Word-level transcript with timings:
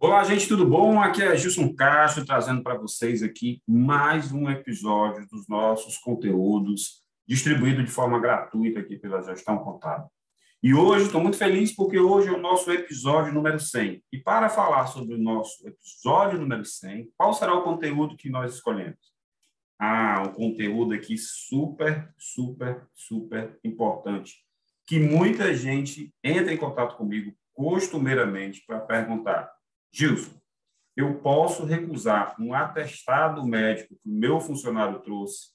Olá, 0.00 0.22
gente, 0.22 0.46
tudo 0.46 0.64
bom? 0.64 1.00
Aqui 1.00 1.20
é 1.24 1.36
Gilson 1.36 1.74
Castro 1.74 2.24
trazendo 2.24 2.62
para 2.62 2.78
vocês 2.78 3.20
aqui 3.20 3.60
mais 3.66 4.30
um 4.30 4.48
episódio 4.48 5.26
dos 5.26 5.48
nossos 5.48 5.98
conteúdos 5.98 7.02
distribuído 7.26 7.82
de 7.82 7.90
forma 7.90 8.20
gratuita 8.20 8.78
aqui 8.78 8.96
pela 8.96 9.20
Gestão 9.22 9.58
Contábil. 9.58 10.06
E 10.62 10.72
hoje 10.72 11.06
estou 11.06 11.20
muito 11.20 11.36
feliz 11.36 11.74
porque 11.74 11.98
hoje 11.98 12.28
é 12.28 12.32
o 12.32 12.40
nosso 12.40 12.70
episódio 12.70 13.34
número 13.34 13.58
100. 13.58 14.00
E 14.12 14.18
para 14.18 14.48
falar 14.48 14.86
sobre 14.86 15.16
o 15.16 15.18
nosso 15.18 15.66
episódio 15.66 16.38
número 16.38 16.64
100, 16.64 17.10
qual 17.16 17.34
será 17.34 17.54
o 17.54 17.64
conteúdo 17.64 18.16
que 18.16 18.30
nós 18.30 18.54
escolhemos? 18.54 19.12
Ah, 19.80 20.22
um 20.28 20.32
conteúdo 20.32 20.94
aqui 20.94 21.18
super, 21.18 22.08
super, 22.16 22.86
super 22.94 23.58
importante, 23.64 24.36
que 24.86 25.00
muita 25.00 25.52
gente 25.52 26.14
entra 26.22 26.54
em 26.54 26.56
contato 26.56 26.96
comigo 26.96 27.34
costumeiramente 27.52 28.62
para 28.64 28.78
perguntar 28.78 29.57
Gilson, 29.92 30.38
eu 30.96 31.20
posso 31.20 31.64
recusar 31.64 32.34
um 32.40 32.52
atestado 32.52 33.44
médico 33.46 33.94
que 33.94 34.08
o 34.08 34.12
meu 34.12 34.40
funcionário 34.40 34.98
trouxe? 35.00 35.50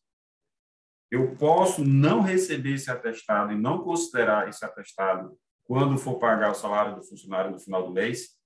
Eu 1.11 1.35
posso 1.35 1.83
não 1.83 2.21
receber 2.21 2.73
esse 2.73 2.89
atestado 2.89 3.51
e 3.51 3.57
não 3.57 3.83
considerar 3.83 4.47
esse 4.47 4.63
atestado 4.65 5.37
quando 5.65 5.97
for 5.97 6.17
pagar 6.17 6.51
o 6.51 6.55
salário 6.55 6.95
do 6.95 7.03
funcionário 7.03 7.51
no 7.51 7.59
final 7.59 7.85
do 7.85 7.91
mês? 7.91 8.37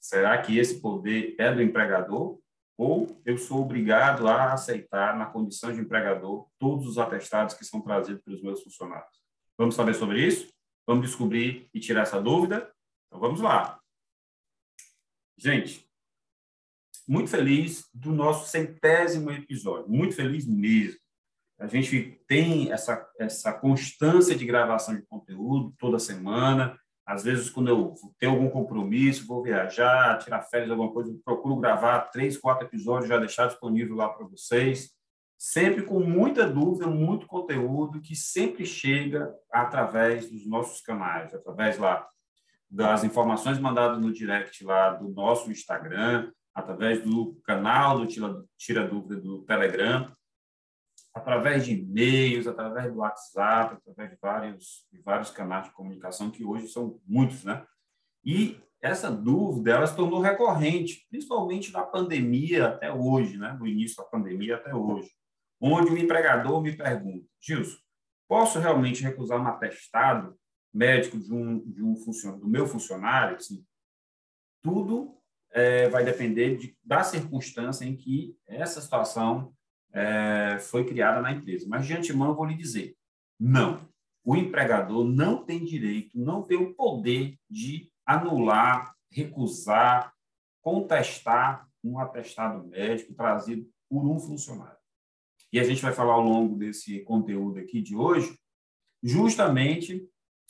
Será 0.00 0.40
que 0.42 0.58
esse 0.58 0.80
poder 0.80 1.34
é 1.38 1.52
do 1.52 1.62
empregador? 1.62 2.40
Ou 2.76 3.20
eu 3.24 3.38
sou 3.38 3.62
obrigado 3.62 4.26
a 4.26 4.52
aceitar, 4.52 5.16
na 5.16 5.26
condição 5.26 5.72
de 5.72 5.80
empregador, 5.80 6.48
todos 6.58 6.86
os 6.86 6.98
atestados 6.98 7.54
que 7.54 7.64
são 7.64 7.80
trazidos 7.80 8.22
pelos 8.22 8.42
meus 8.42 8.62
funcionários? 8.62 9.22
Vamos 9.56 9.74
saber 9.74 9.94
sobre 9.94 10.26
isso? 10.26 10.52
Vamos 10.86 11.06
descobrir 11.06 11.68
e 11.72 11.78
tirar 11.78 12.02
essa 12.02 12.20
dúvida? 12.20 12.72
Então 13.06 13.20
vamos 13.20 13.40
lá. 13.40 13.78
Gente, 15.42 15.84
muito 17.08 17.28
feliz 17.28 17.88
do 17.92 18.12
nosso 18.12 18.48
centésimo 18.48 19.28
episódio, 19.32 19.90
muito 19.90 20.14
feliz 20.14 20.46
mesmo. 20.46 21.00
A 21.58 21.66
gente 21.66 22.22
tem 22.28 22.70
essa, 22.70 23.04
essa 23.18 23.52
constância 23.52 24.36
de 24.36 24.46
gravação 24.46 24.94
de 24.94 25.02
conteúdo 25.02 25.74
toda 25.80 25.98
semana. 25.98 26.78
Às 27.04 27.24
vezes, 27.24 27.50
quando 27.50 27.70
eu 27.70 27.92
tenho 28.20 28.30
algum 28.30 28.48
compromisso, 28.48 29.26
vou 29.26 29.42
viajar, 29.42 30.16
tirar 30.18 30.42
férias, 30.42 30.70
alguma 30.70 30.92
coisa, 30.92 31.12
procuro 31.24 31.56
gravar 31.56 32.02
três, 32.12 32.38
quatro 32.38 32.68
episódios, 32.68 33.08
já 33.08 33.18
deixar 33.18 33.48
disponível 33.48 33.96
lá 33.96 34.10
para 34.10 34.24
vocês. 34.28 34.90
Sempre 35.36 35.82
com 35.82 35.98
muita 35.98 36.48
dúvida, 36.48 36.86
muito 36.86 37.26
conteúdo 37.26 38.00
que 38.00 38.14
sempre 38.14 38.64
chega 38.64 39.34
através 39.50 40.30
dos 40.30 40.46
nossos 40.46 40.80
canais, 40.80 41.34
através 41.34 41.78
lá 41.78 42.08
das 42.72 43.04
informações 43.04 43.58
mandadas 43.58 44.00
no 44.00 44.10
direct 44.10 44.64
lá 44.64 44.94
do 44.94 45.10
nosso 45.10 45.50
Instagram, 45.50 46.32
através 46.54 47.02
do 47.04 47.38
canal 47.44 47.98
do 47.98 48.06
Tira, 48.06 48.42
Tira 48.56 48.88
Dúvida 48.88 49.20
do 49.20 49.42
Telegram, 49.42 50.10
através 51.14 51.66
de 51.66 51.74
e-mails, 51.74 52.46
através 52.46 52.90
do 52.90 53.00
WhatsApp, 53.00 53.74
através 53.74 54.12
de 54.12 54.18
vários, 54.22 54.86
de 54.90 55.02
vários 55.02 55.30
canais 55.30 55.66
de 55.66 55.72
comunicação, 55.72 56.30
que 56.30 56.42
hoje 56.42 56.66
são 56.68 56.98
muitos, 57.06 57.44
né? 57.44 57.62
E 58.24 58.58
essa 58.80 59.10
dúvida, 59.10 59.72
ela 59.72 59.86
se 59.86 59.94
tornou 59.94 60.20
recorrente, 60.20 61.06
principalmente 61.10 61.70
na 61.72 61.82
pandemia 61.82 62.68
até 62.68 62.90
hoje, 62.90 63.36
né? 63.36 63.54
No 63.60 63.66
início 63.66 63.98
da 63.98 64.04
pandemia 64.04 64.56
até 64.56 64.74
hoje, 64.74 65.10
onde 65.60 65.92
o 65.92 65.98
empregador 65.98 66.62
me 66.62 66.74
pergunta, 66.74 67.26
Gilson, 67.38 67.78
posso 68.26 68.58
realmente 68.58 69.02
recusar 69.02 69.38
um 69.38 69.46
atestado 69.46 70.34
médico 70.72 71.18
de 71.18 71.32
um, 71.32 71.58
de 71.58 71.82
um 71.82 71.96
funcionário, 71.96 72.42
do 72.42 72.48
meu 72.48 72.66
funcionário, 72.66 73.36
assim, 73.36 73.64
tudo 74.62 75.16
é, 75.50 75.88
vai 75.88 76.04
depender 76.04 76.56
de, 76.56 76.76
da 76.82 77.02
circunstância 77.02 77.84
em 77.84 77.94
que 77.94 78.36
essa 78.46 78.80
situação 78.80 79.52
é, 79.92 80.58
foi 80.58 80.84
criada 80.84 81.20
na 81.20 81.32
empresa. 81.32 81.66
Mas, 81.68 81.86
de 81.86 81.94
antemão, 81.94 82.28
eu 82.28 82.34
vou 82.34 82.46
lhe 82.46 82.56
dizer, 82.56 82.96
não. 83.38 83.86
O 84.24 84.36
empregador 84.36 85.04
não 85.04 85.44
tem 85.44 85.64
direito, 85.64 86.10
não 86.14 86.42
tem 86.42 86.56
o 86.56 86.74
poder 86.74 87.36
de 87.50 87.90
anular, 88.06 88.94
recusar, 89.10 90.14
contestar 90.62 91.68
um 91.82 91.98
atestado 91.98 92.66
médico 92.68 93.14
trazido 93.14 93.68
por 93.88 94.08
um 94.08 94.18
funcionário. 94.18 94.78
E 95.52 95.58
a 95.58 95.64
gente 95.64 95.82
vai 95.82 95.92
falar 95.92 96.14
ao 96.14 96.22
longo 96.22 96.56
desse 96.56 97.00
conteúdo 97.00 97.58
aqui 97.58 97.82
de 97.82 97.96
hoje, 97.96 98.38
justamente 99.02 100.08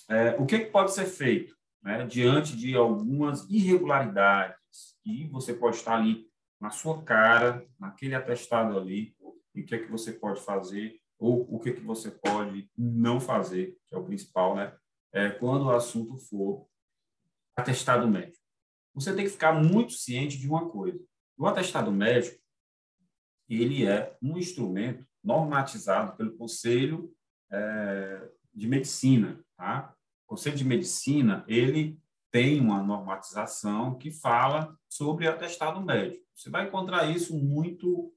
é, 0.08 0.36
o 0.38 0.46
que, 0.46 0.60
que, 0.60 0.70
pode 0.70 0.92
ser 0.92 1.06
feito 1.06 1.56
né, 1.82 2.06
diante 2.06 2.56
de 2.56 2.74
algumas 2.76 3.48
irregularidades 3.48 4.56
que 5.02 5.26
você 5.28 5.54
pode 5.54 5.76
estar 5.76 5.96
ali 5.96 6.26
na 6.60 6.70
sua 6.70 7.02
cara, 7.02 7.66
naquele 7.78 8.14
atestado 8.14 8.78
ali, 8.78 9.14
e 9.54 9.62
o 9.62 9.66
que 9.66 9.74
é 9.74 9.78
que 9.78 9.90
você 9.90 10.12
pode 10.12 10.40
fazer 10.40 11.00
ou 11.18 11.46
o 11.54 11.58
que 11.60 11.70
é 11.70 11.72
que 11.72 11.80
você 11.80 12.10
pode 12.10 12.68
não 12.76 13.20
fazer, 13.20 13.76
que 13.86 13.94
é 13.94 13.98
o 13.98 14.04
principal, 14.04 14.56
né? 14.56 14.76
É, 15.12 15.30
quando 15.30 15.66
o 15.66 15.70
assunto 15.70 16.16
for 16.18 16.66
atestado 17.54 18.08
médico. 18.08 18.42
Você 18.94 19.14
tem 19.14 19.24
que 19.24 19.30
ficar 19.30 19.52
muito 19.52 19.92
ciente 19.92 20.38
de 20.38 20.48
uma 20.48 20.68
coisa. 20.68 20.98
O 21.36 21.46
atestado 21.46 21.92
médico, 21.92 22.40
ele 23.48 23.86
é 23.86 24.16
um 24.22 24.36
instrumento 24.36 25.06
normatizado 25.22 26.16
pelo 26.16 26.36
Conselho 26.36 27.14
é, 27.50 28.28
de 28.52 28.66
Medicina, 28.66 29.38
tá? 29.62 29.94
O 30.26 30.30
Conselho 30.30 30.56
de 30.56 30.64
Medicina, 30.64 31.44
ele 31.46 31.96
tem 32.32 32.60
uma 32.60 32.82
normatização 32.82 33.96
que 33.96 34.10
fala 34.10 34.76
sobre 34.88 35.28
atestado 35.28 35.80
médico. 35.80 36.24
Você 36.34 36.50
vai 36.50 36.66
encontrar 36.66 37.08
isso 37.08 37.36
muito 37.38 38.12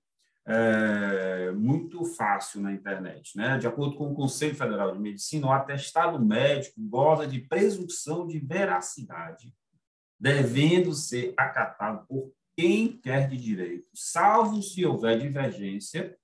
é, 0.48 1.52
muito 1.52 2.06
fácil 2.06 2.62
na 2.62 2.72
internet. 2.72 3.36
Né? 3.36 3.58
De 3.58 3.68
acordo 3.68 3.96
com 3.96 4.12
o 4.12 4.16
Conselho 4.16 4.56
Federal 4.56 4.92
de 4.92 5.00
Medicina, 5.00 5.48
o 5.48 5.52
atestado 5.52 6.24
médico 6.24 6.80
goza 6.80 7.28
de 7.28 7.42
presunção 7.42 8.28
de 8.28 8.40
veracidade, 8.40 9.54
devendo 10.20 10.94
ser 10.94 11.34
acatado 11.36 12.06
por 12.08 12.32
quem 12.56 12.98
quer 12.98 13.28
de 13.28 13.38
direito, 13.38 13.88
salvo 13.94 14.62
se 14.62 14.86
houver 14.86 15.20
divergência 15.20 16.16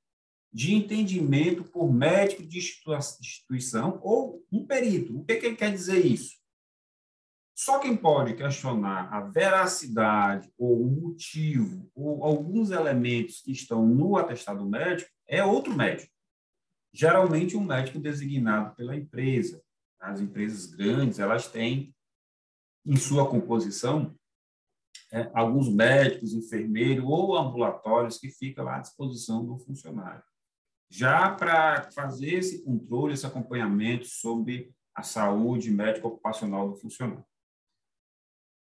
de 0.53 0.75
entendimento 0.75 1.63
por 1.63 1.91
médico 1.91 2.43
de 2.43 2.59
instituição 2.59 3.99
ou 4.03 4.45
um 4.51 4.65
perito. 4.65 5.17
O 5.17 5.23
que, 5.23 5.35
que 5.37 5.55
quer 5.55 5.71
dizer 5.71 6.05
isso? 6.05 6.41
Só 7.55 7.79
quem 7.79 7.95
pode 7.95 8.35
questionar 8.35 9.13
a 9.13 9.21
veracidade 9.21 10.51
ou 10.57 10.81
o 10.81 10.89
motivo 10.89 11.89
ou 11.95 12.23
alguns 12.23 12.71
elementos 12.71 13.41
que 13.41 13.51
estão 13.51 13.85
no 13.85 14.17
atestado 14.17 14.67
médico 14.67 15.09
é 15.27 15.43
outro 15.43 15.73
médico. 15.75 16.11
Geralmente 16.91 17.55
um 17.55 17.63
médico 17.63 17.99
designado 17.99 18.75
pela 18.75 18.95
empresa. 18.95 19.61
As 19.99 20.19
empresas 20.19 20.65
grandes, 20.65 21.19
elas 21.19 21.47
têm 21.47 21.95
em 22.85 22.97
sua 22.97 23.29
composição 23.29 24.15
é, 25.11 25.29
alguns 25.33 25.69
médicos, 25.69 26.33
enfermeiros 26.33 27.05
ou 27.05 27.37
ambulatórios 27.37 28.17
que 28.17 28.29
ficam 28.29 28.65
lá 28.65 28.77
à 28.77 28.79
disposição 28.79 29.45
do 29.45 29.57
funcionário 29.59 30.23
já 30.91 31.33
para 31.33 31.89
fazer 31.93 32.33
esse 32.33 32.63
controle, 32.63 33.13
esse 33.13 33.25
acompanhamento 33.25 34.05
sobre 34.05 34.75
a 34.93 35.01
saúde 35.01 35.71
médica 35.71 36.05
ocupacional 36.05 36.69
do 36.69 36.75
funcionário. 36.75 37.23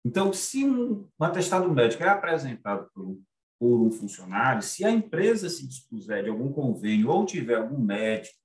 Então, 0.06 0.32
se 0.32 0.64
um, 0.64 1.10
atestado 1.20 1.74
médico 1.74 2.04
é 2.04 2.08
apresentado 2.08 2.88
por 2.94 3.04
um, 3.04 3.24
por 3.60 3.82
um 3.82 3.92
funcionário, 3.92 4.62
se 4.62 4.86
a 4.86 4.92
empresa 4.92 5.50
se 5.50 5.68
dispuser 5.68 6.24
de 6.24 6.30
algum 6.30 6.54
convênio 6.54 7.10
ou 7.10 7.26
tiver 7.26 7.56
algum 7.56 7.80
médico 7.80 8.38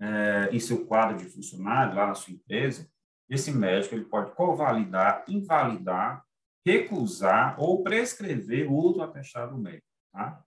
é, 0.00 0.48
em 0.50 0.58
seu 0.58 0.84
quadro 0.84 1.16
de 1.16 1.26
funcionário, 1.26 1.94
lá 1.94 2.08
na 2.08 2.14
sua 2.14 2.34
empresa, 2.34 2.90
esse 3.30 3.52
médico 3.52 3.94
ele 3.94 4.04
pode 4.04 4.34
convalidar, 4.34 5.24
invalidar, 5.28 6.24
recusar 6.66 7.58
ou 7.60 7.82
prescrever 7.84 8.70
outro 8.70 9.02
atestado 9.02 9.56
médico. 9.56 9.86
Tá? 10.12 10.44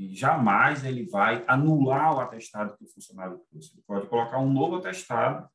E 0.00 0.14
jamais 0.14 0.82
ele 0.82 1.04
vai 1.04 1.44
anular 1.46 2.16
o 2.16 2.20
atestado 2.20 2.74
que 2.74 2.84
o 2.84 2.88
funcionário 2.88 3.38
trouxe. 3.50 3.74
Ele 3.74 3.82
pode 3.86 4.06
colocar 4.06 4.38
um 4.38 4.50
novo 4.50 4.76
atestado 4.76 5.46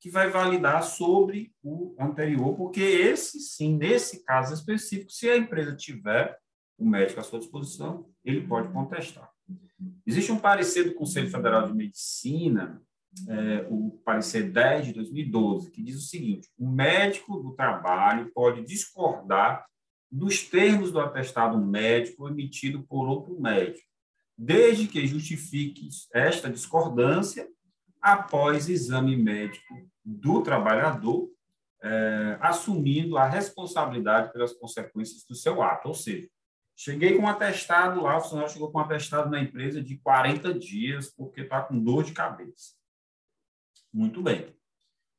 que 0.00 0.10
vai 0.10 0.28
validar 0.28 0.82
sobre 0.82 1.54
o 1.62 1.94
anterior, 1.96 2.56
porque 2.56 2.80
esse 2.80 3.38
sim, 3.38 3.76
nesse 3.76 4.24
caso 4.24 4.52
específico, 4.52 5.12
se 5.12 5.30
a 5.30 5.36
empresa 5.36 5.76
tiver 5.76 6.36
o 6.76 6.84
médico 6.84 7.20
à 7.20 7.22
sua 7.22 7.38
disposição, 7.38 8.10
ele 8.24 8.48
pode 8.48 8.68
contestar. 8.72 9.30
Existe 10.04 10.32
um 10.32 10.40
parecer 10.40 10.82
do 10.82 10.94
Conselho 10.94 11.30
Federal 11.30 11.68
de 11.68 11.74
Medicina, 11.74 12.82
é, 13.28 13.66
o 13.70 13.92
parecer 14.04 14.50
10 14.50 14.86
de 14.86 14.92
2012, 14.92 15.70
que 15.70 15.82
diz 15.84 15.96
o 15.96 16.08
seguinte: 16.08 16.50
o 16.58 16.68
médico 16.68 17.40
do 17.40 17.54
trabalho 17.54 18.28
pode 18.34 18.64
discordar 18.64 19.64
dos 20.10 20.42
termos 20.42 20.90
do 20.90 21.00
atestado 21.00 21.58
médico 21.58 22.28
emitido 22.28 22.82
por 22.82 23.06
outro 23.06 23.38
médico, 23.40 23.86
desde 24.36 24.86
que 24.86 25.06
justifique 25.06 25.88
esta 26.14 26.48
discordância 26.48 27.48
após 28.00 28.68
exame 28.68 29.16
médico 29.16 29.74
do 30.04 30.42
trabalhador 30.42 31.28
é, 31.82 32.38
assumindo 32.40 33.16
a 33.16 33.28
responsabilidade 33.28 34.32
pelas 34.32 34.52
consequências 34.52 35.24
do 35.24 35.34
seu 35.34 35.62
ato. 35.62 35.88
Ou 35.88 35.94
seja, 35.94 36.28
cheguei 36.76 37.16
com 37.16 37.24
um 37.24 37.28
atestado 37.28 38.00
lá, 38.02 38.16
o 38.16 38.20
funcionário 38.20 38.52
chegou 38.52 38.70
com 38.70 38.78
um 38.78 38.82
atestado 38.82 39.30
na 39.30 39.40
empresa 39.40 39.82
de 39.82 39.98
40 39.98 40.54
dias 40.54 41.12
porque 41.14 41.42
está 41.42 41.62
com 41.62 41.78
dor 41.78 42.04
de 42.04 42.12
cabeça. 42.12 42.74
Muito 43.92 44.22
bem. 44.22 44.54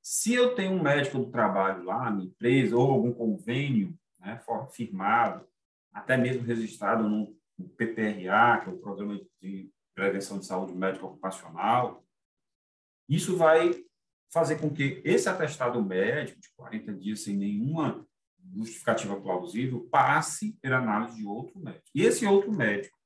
Se 0.02 0.34
eu 0.34 0.56
tenho 0.56 0.72
um 0.72 0.82
médico 0.82 1.20
do 1.20 1.32
trabalho 1.32 1.84
lá 1.84 2.10
na 2.10 2.24
empresa 2.24 2.76
ou 2.76 2.90
algum 2.90 3.14
convênio 3.14 3.98
né, 4.20 4.42
firmado, 4.72 5.48
até 5.92 6.18
mesmo 6.18 6.44
registrado 6.44 7.08
no 7.08 7.36
PPRA, 7.78 8.62
que 8.62 8.70
é 8.70 8.74
o 8.74 8.78
Programa 8.78 9.20
de 9.42 9.72
Prevenção 9.96 10.40
de 10.40 10.46
Saúde 10.46 10.74
Médica 10.74 11.06
Ocupacional, 11.06 12.04
isso 13.08 13.36
vai 13.36 13.84
fazer 14.32 14.60
com 14.60 14.70
que 14.70 15.02
esse 15.04 15.28
atestado 15.28 15.84
médico 15.84 16.40
de 16.40 16.50
40 16.56 16.94
dias 16.94 17.22
sem 17.22 17.36
nenhuma 17.36 18.08
justificativa 18.56 19.20
plausível 19.20 19.88
passe 19.92 20.54
pela 20.62 20.78
análise 20.78 21.18
de 21.18 21.26
outro 21.26 21.60
médico. 21.60 21.90
E 21.94 22.04
esse 22.04 22.26
outro 22.26 22.52
médico, 22.52 22.98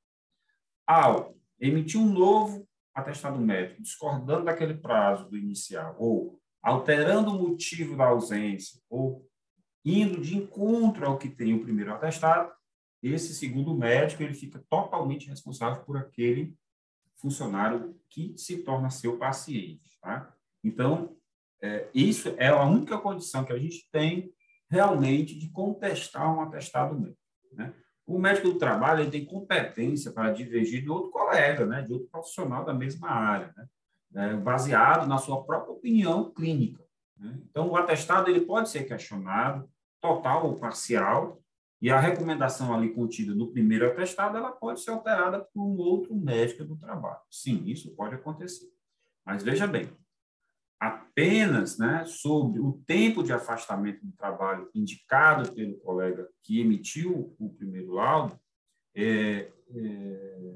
ao 0.86 1.34
emitir 1.58 1.98
um 1.98 2.12
novo 2.12 2.68
atestado 2.94 3.38
médico, 3.38 3.82
discordando 3.82 4.44
daquele 4.44 4.74
prazo 4.74 5.28
do 5.28 5.36
inicial, 5.36 5.96
ou 5.98 6.40
alterando 6.62 7.30
o 7.30 7.48
motivo 7.50 7.96
da 7.96 8.06
ausência, 8.06 8.80
ou 8.88 9.28
indo 9.84 10.20
de 10.20 10.36
encontro 10.36 11.06
ao 11.06 11.18
que 11.18 11.28
tem 11.28 11.54
o 11.54 11.62
primeiro 11.62 11.92
atestado, 11.92 12.52
esse 13.02 13.34
segundo 13.34 13.74
médico 13.74 14.22
ele 14.22 14.32
fica 14.32 14.64
totalmente 14.68 15.28
responsável 15.28 15.82
por 15.84 15.96
aquele 15.96 16.56
funcionário 17.16 17.94
que 18.08 18.34
se 18.36 18.58
torna 18.58 18.88
seu 18.88 19.18
paciente. 19.18 19.98
Tá? 20.00 20.32
Então, 20.62 21.14
é, 21.60 21.88
isso 21.94 22.34
é 22.38 22.48
a 22.48 22.64
única 22.64 22.98
condição 22.98 23.44
que 23.44 23.52
a 23.52 23.58
gente 23.58 23.88
tem 23.90 24.32
realmente 24.70 25.38
de 25.38 25.48
contestar 25.50 26.34
um 26.34 26.40
atestado 26.40 26.98
médico. 26.98 27.18
Né? 27.52 27.74
O 28.06 28.18
médico 28.18 28.48
do 28.48 28.58
trabalho 28.58 29.02
ele 29.02 29.10
tem 29.10 29.24
competência 29.24 30.10
para 30.10 30.32
divergir 30.32 30.82
de 30.82 30.88
outro 30.88 31.10
colega, 31.10 31.66
né? 31.66 31.82
de 31.82 31.92
outro 31.92 32.08
profissional 32.08 32.64
da 32.64 32.72
mesma 32.72 33.10
área, 33.10 33.52
né? 33.56 33.68
é, 34.14 34.36
baseado 34.36 35.06
na 35.06 35.18
sua 35.18 35.44
própria 35.44 35.72
opinião 35.72 36.30
clínica. 36.32 36.82
Né? 37.18 37.38
Então, 37.50 37.68
o 37.68 37.76
atestado 37.76 38.30
ele 38.30 38.40
pode 38.40 38.68
ser 38.68 38.84
questionado, 38.84 39.68
total 40.04 40.46
ou 40.46 40.58
parcial, 40.58 41.40
e 41.80 41.90
a 41.90 41.98
recomendação 41.98 42.74
ali 42.74 42.92
contida 42.92 43.34
no 43.34 43.50
primeiro 43.50 43.86
atestado, 43.86 44.36
ela 44.36 44.52
pode 44.52 44.80
ser 44.80 44.90
alterada 44.90 45.40
por 45.52 45.62
um 45.62 45.76
outro 45.78 46.14
médico 46.14 46.62
do 46.62 46.76
trabalho. 46.76 47.20
Sim, 47.30 47.64
isso 47.64 47.94
pode 47.96 48.14
acontecer. 48.14 48.66
Mas 49.24 49.42
veja 49.42 49.66
bem, 49.66 49.90
apenas 50.78 51.78
né, 51.78 52.04
sobre 52.04 52.60
o 52.60 52.82
tempo 52.86 53.22
de 53.22 53.32
afastamento 53.32 54.04
do 54.04 54.12
trabalho 54.12 54.70
indicado 54.74 55.50
pelo 55.52 55.78
colega 55.78 56.28
que 56.42 56.60
emitiu 56.60 57.34
o 57.38 57.54
primeiro 57.54 57.92
laudo, 57.92 58.38
é, 58.94 59.50
é, 59.74 60.54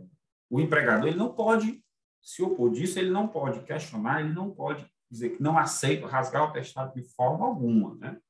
o 0.51 0.61
empregador 0.61 1.09
ele 1.09 1.17
não 1.17 1.33
pode 1.35 1.83
se 2.21 2.43
opor 2.43 2.71
disso, 2.71 2.99
ele 2.99 3.11
não 3.11 3.27
pode 3.27 3.61
questionar, 3.65 4.21
ele 4.21 4.35
não 4.35 4.51
pode 4.51 4.87
dizer 5.11 5.31
que 5.31 5.43
não 5.43 5.57
aceita 5.57 6.07
rasgar 6.07 6.43
o 6.43 6.49
atestado 6.49 6.95
de 6.95 7.03
forma 7.15 7.47
alguma. 7.47 7.95
Né? 7.97 8.21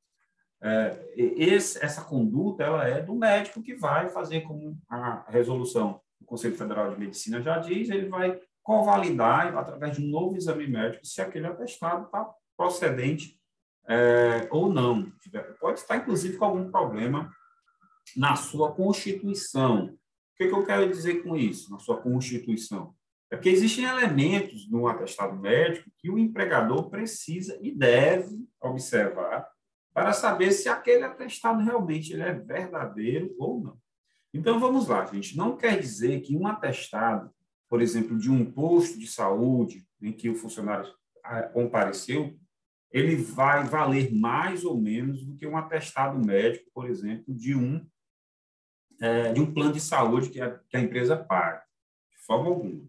É, 0.61 1.13
esse, 1.15 1.83
essa 1.85 2.03
conduta 2.03 2.65
ela 2.65 2.87
é 2.87 3.01
do 3.01 3.15
médico 3.15 3.63
que 3.63 3.75
vai 3.75 4.09
fazer 4.09 4.41
como 4.41 4.77
a 4.89 5.25
resolução 5.29 6.01
do 6.21 6.27
Conselho 6.27 6.57
Federal 6.57 6.91
de 6.91 6.99
Medicina 6.99 7.41
já 7.41 7.59
diz, 7.59 7.89
ele 7.89 8.09
vai 8.09 8.41
convalidar, 8.63 9.57
através 9.57 9.97
de 9.97 10.05
um 10.05 10.11
novo 10.11 10.37
exame 10.37 10.67
médico, 10.67 11.07
se 11.07 11.23
aquele 11.23 11.47
atestado 11.47 12.07
está 12.07 12.29
procedente 12.57 13.41
é, 13.89 14.47
ou 14.51 14.71
não. 14.71 15.11
Pode 15.59 15.79
estar, 15.79 15.97
inclusive, 15.97 16.37
com 16.37 16.45
algum 16.45 16.71
problema 16.71 17.33
na 18.17 18.37
sua 18.37 18.73
constituição. 18.73 19.87
O 19.87 19.97
que, 20.37 20.49
que 20.49 20.55
eu 20.55 20.67
quero 20.67 20.91
dizer 20.91 21.23
com 21.23 21.37
isso, 21.37 21.71
na 21.71 21.79
sua 21.79 22.01
constituição? 22.01 22.95
É 23.31 23.37
porque 23.37 23.49
existem 23.49 23.85
elementos 23.85 24.71
no 24.71 24.87
atestado 24.87 25.37
médico 25.37 25.91
que 25.99 26.11
o 26.11 26.19
empregador 26.19 26.91
precisa 26.91 27.59
e 27.63 27.75
deve 27.75 28.37
observar 28.61 29.49
para 29.99 30.13
saber 30.13 30.53
se 30.53 30.69
aquele 30.69 31.05
atestado 31.05 31.63
realmente 31.63 32.13
ele 32.13 32.23
é 32.23 32.33
verdadeiro 32.33 33.35
ou 33.39 33.61
não. 33.61 33.79
Então, 34.33 34.61
vamos 34.61 34.89
lá, 34.89 35.07
gente. 35.07 35.37
Não 35.37 35.57
quer 35.57 35.81
dizer 35.81 36.21
que 36.21 36.37
um 36.37 36.47
atestado 36.47 37.33
por 37.69 37.83
exemplo, 37.83 38.19
de 38.19 38.31
um 38.31 38.51
posto 38.51 38.99
de 38.99 39.07
saúde 39.07 39.87
em 40.01 40.13
que 40.13 40.29
o 40.29 40.35
funcionário 40.35 40.91
ah, 41.23 41.43
compareceu, 41.43 42.39
ele 42.91 43.17
vai 43.17 43.65
valer 43.65 44.13
mais 44.15 44.65
ou 44.65 44.81
menos 44.81 45.25
do 45.25 45.35
que 45.37 45.47
um 45.47 45.57
atestado 45.57 46.19
médico, 46.19 46.71
por 46.73 46.89
exemplo, 46.89 47.35
de 47.35 47.55
um 47.55 47.87
é, 49.01 49.33
de 49.33 49.41
um 49.41 49.53
plano 49.53 49.73
de 49.73 49.81
saúde 49.81 50.31
que 50.31 50.41
a, 50.41 50.59
que 50.59 50.77
a 50.77 50.81
empresa 50.81 51.17
paga, 51.17 51.63
de 52.11 52.19
forma 52.25 52.49
alguma. 52.49 52.85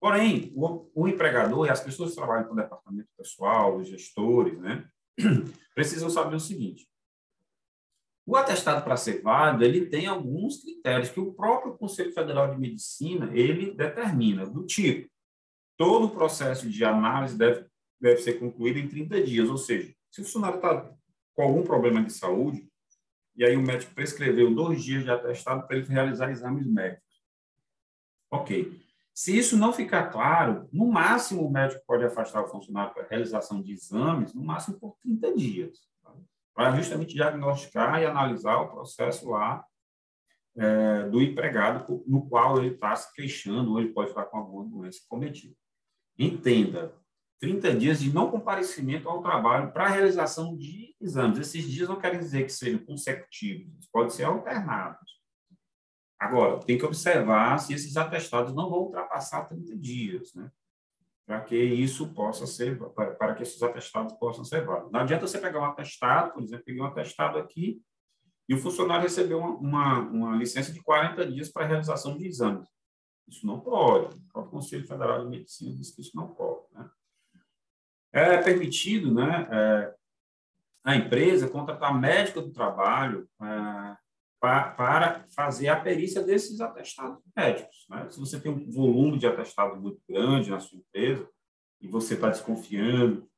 Porém, 0.00 0.52
o, 0.56 0.90
o, 0.92 1.06
empregador 1.06 1.66
e 1.66 1.70
as 1.70 1.80
pessoas 1.80 2.10
que 2.10 2.16
trabalham 2.16 2.48
com 2.48 2.54
o 2.54 2.56
departamento 2.56 3.08
pessoal, 3.16 3.76
os 3.76 3.86
gestores, 3.86 4.58
né, 4.58 4.88
precisam 5.74 6.10
saber 6.10 6.36
o 6.36 6.40
seguinte: 6.40 6.88
o 8.26 8.36
atestado 8.36 8.84
para 8.84 8.96
ser 8.96 9.22
válido, 9.22 9.64
ele 9.64 9.86
tem 9.86 10.06
alguns 10.06 10.62
critérios 10.62 11.08
que 11.08 11.20
o 11.20 11.32
próprio 11.32 11.76
Conselho 11.76 12.12
Federal 12.12 12.50
de 12.50 12.60
Medicina, 12.60 13.30
ele 13.34 13.72
determina, 13.72 14.46
do 14.46 14.64
tipo, 14.64 15.10
todo 15.76 16.06
o 16.06 16.10
processo 16.10 16.68
de 16.68 16.84
análise 16.84 17.36
deve, 17.36 17.66
deve 18.00 18.18
ser 18.18 18.34
concluído 18.34 18.78
em 18.78 18.88
30 18.88 19.22
dias, 19.22 19.48
ou 19.48 19.58
seja, 19.58 19.92
se 20.10 20.20
o 20.20 20.24
funcionário 20.24 20.56
está 20.56 20.94
com 21.34 21.42
algum 21.42 21.62
problema 21.62 22.04
de 22.04 22.12
saúde, 22.12 22.68
e 23.36 23.44
aí 23.44 23.56
o 23.56 23.62
médico 23.62 23.94
prescreveu 23.94 24.54
dois 24.54 24.84
dias 24.84 25.02
de 25.02 25.10
atestado 25.10 25.66
para 25.66 25.76
ele 25.76 25.86
realizar 25.86 26.30
exames 26.30 26.66
médicos. 26.66 27.22
Ok. 28.30 28.80
Se 29.20 29.36
isso 29.36 29.54
não 29.54 29.70
ficar 29.70 30.08
claro, 30.08 30.66
no 30.72 30.86
máximo 30.90 31.46
o 31.46 31.52
médico 31.52 31.82
pode 31.86 32.02
afastar 32.02 32.42
o 32.42 32.48
funcionário 32.48 32.94
para 32.94 33.06
realização 33.06 33.60
de 33.60 33.70
exames, 33.70 34.32
no 34.32 34.42
máximo 34.42 34.80
por 34.80 34.96
30 35.02 35.34
dias 35.34 35.78
para 36.54 36.74
justamente 36.74 37.12
diagnosticar 37.12 38.00
e 38.00 38.06
analisar 38.06 38.56
o 38.62 38.70
processo 38.70 39.28
lá 39.28 39.62
é, 40.56 41.02
do 41.10 41.20
empregado 41.20 42.02
no 42.06 42.26
qual 42.30 42.56
ele 42.56 42.72
está 42.74 42.96
se 42.96 43.12
queixando 43.12 43.72
ou 43.72 43.78
ele 43.78 43.92
pode 43.92 44.08
estar 44.08 44.24
com 44.24 44.38
alguma 44.38 44.64
doença 44.64 45.00
cometida. 45.06 45.54
Entenda, 46.18 46.94
30 47.40 47.74
dias 47.74 48.00
de 48.00 48.10
não 48.10 48.30
comparecimento 48.30 49.06
ao 49.06 49.20
trabalho 49.20 49.70
para 49.70 49.84
a 49.84 49.90
realização 49.90 50.56
de 50.56 50.96
exames. 50.98 51.38
Esses 51.38 51.64
dias 51.64 51.90
não 51.90 52.00
querem 52.00 52.20
dizer 52.20 52.44
que 52.44 52.52
sejam 52.52 52.82
consecutivos, 52.86 53.86
podem 53.92 54.08
ser 54.08 54.24
alternados. 54.24 55.19
Agora, 56.20 56.60
tem 56.60 56.76
que 56.76 56.84
observar 56.84 57.58
se 57.58 57.72
esses 57.72 57.96
atestados 57.96 58.54
não 58.54 58.68
vão 58.68 58.80
ultrapassar 58.80 59.46
30 59.46 59.74
dias, 59.78 60.34
né? 60.34 60.50
para 61.26 61.40
que 61.40 61.56
isso 61.56 62.12
possa 62.12 62.46
ser, 62.46 62.76
para, 62.92 63.12
para, 63.12 63.34
que 63.34 63.42
esses 63.42 63.62
atestados 63.62 64.12
possam 64.14 64.44
ser 64.44 64.66
válidos. 64.66 64.92
Não 64.92 65.00
adianta 65.00 65.26
você 65.26 65.38
pegar 65.38 65.60
um 65.60 65.64
atestado, 65.64 66.32
por 66.32 66.42
exemplo, 66.42 66.64
peguei 66.64 66.82
um 66.82 66.86
atestado 66.86 67.38
aqui 67.38 67.80
e 68.48 68.54
o 68.54 68.58
funcionário 68.58 69.04
recebeu 69.04 69.38
uma, 69.38 69.56
uma, 69.56 69.98
uma 70.00 70.36
licença 70.36 70.72
de 70.72 70.82
40 70.82 71.24
dias 71.30 71.48
para 71.48 71.66
realização 71.66 72.18
de 72.18 72.26
exames. 72.26 72.68
Isso 73.28 73.46
não 73.46 73.60
pode. 73.60 74.20
O 74.34 74.42
Conselho 74.42 74.86
Federal 74.86 75.22
de 75.22 75.30
Medicina 75.30 75.72
diz 75.74 75.94
que 75.94 76.00
isso 76.00 76.16
não 76.16 76.28
pode. 76.28 76.64
Né? 76.72 76.90
É 78.12 78.36
permitido 78.38 79.14
né, 79.14 79.48
é, 79.52 79.94
a 80.82 80.96
empresa 80.96 81.48
contratar 81.48 81.96
médico 81.96 82.42
do 82.42 82.50
trabalho 82.50 83.28
é, 83.40 83.96
para 84.40 85.26
fazer 85.36 85.68
a 85.68 85.78
perícia 85.78 86.22
desses 86.22 86.60
atestados 86.60 87.22
médicos. 87.36 87.86
Né? 87.90 88.08
Se 88.08 88.18
você 88.18 88.40
tem 88.40 88.50
um 88.50 88.70
volume 88.70 89.18
de 89.18 89.26
atestado 89.26 89.78
muito 89.78 90.00
grande 90.08 90.50
na 90.50 90.58
sua 90.58 90.78
empresa 90.78 91.28
e 91.80 91.86
você 91.86 92.14
está 92.14 92.30
desconfiando 92.30 93.28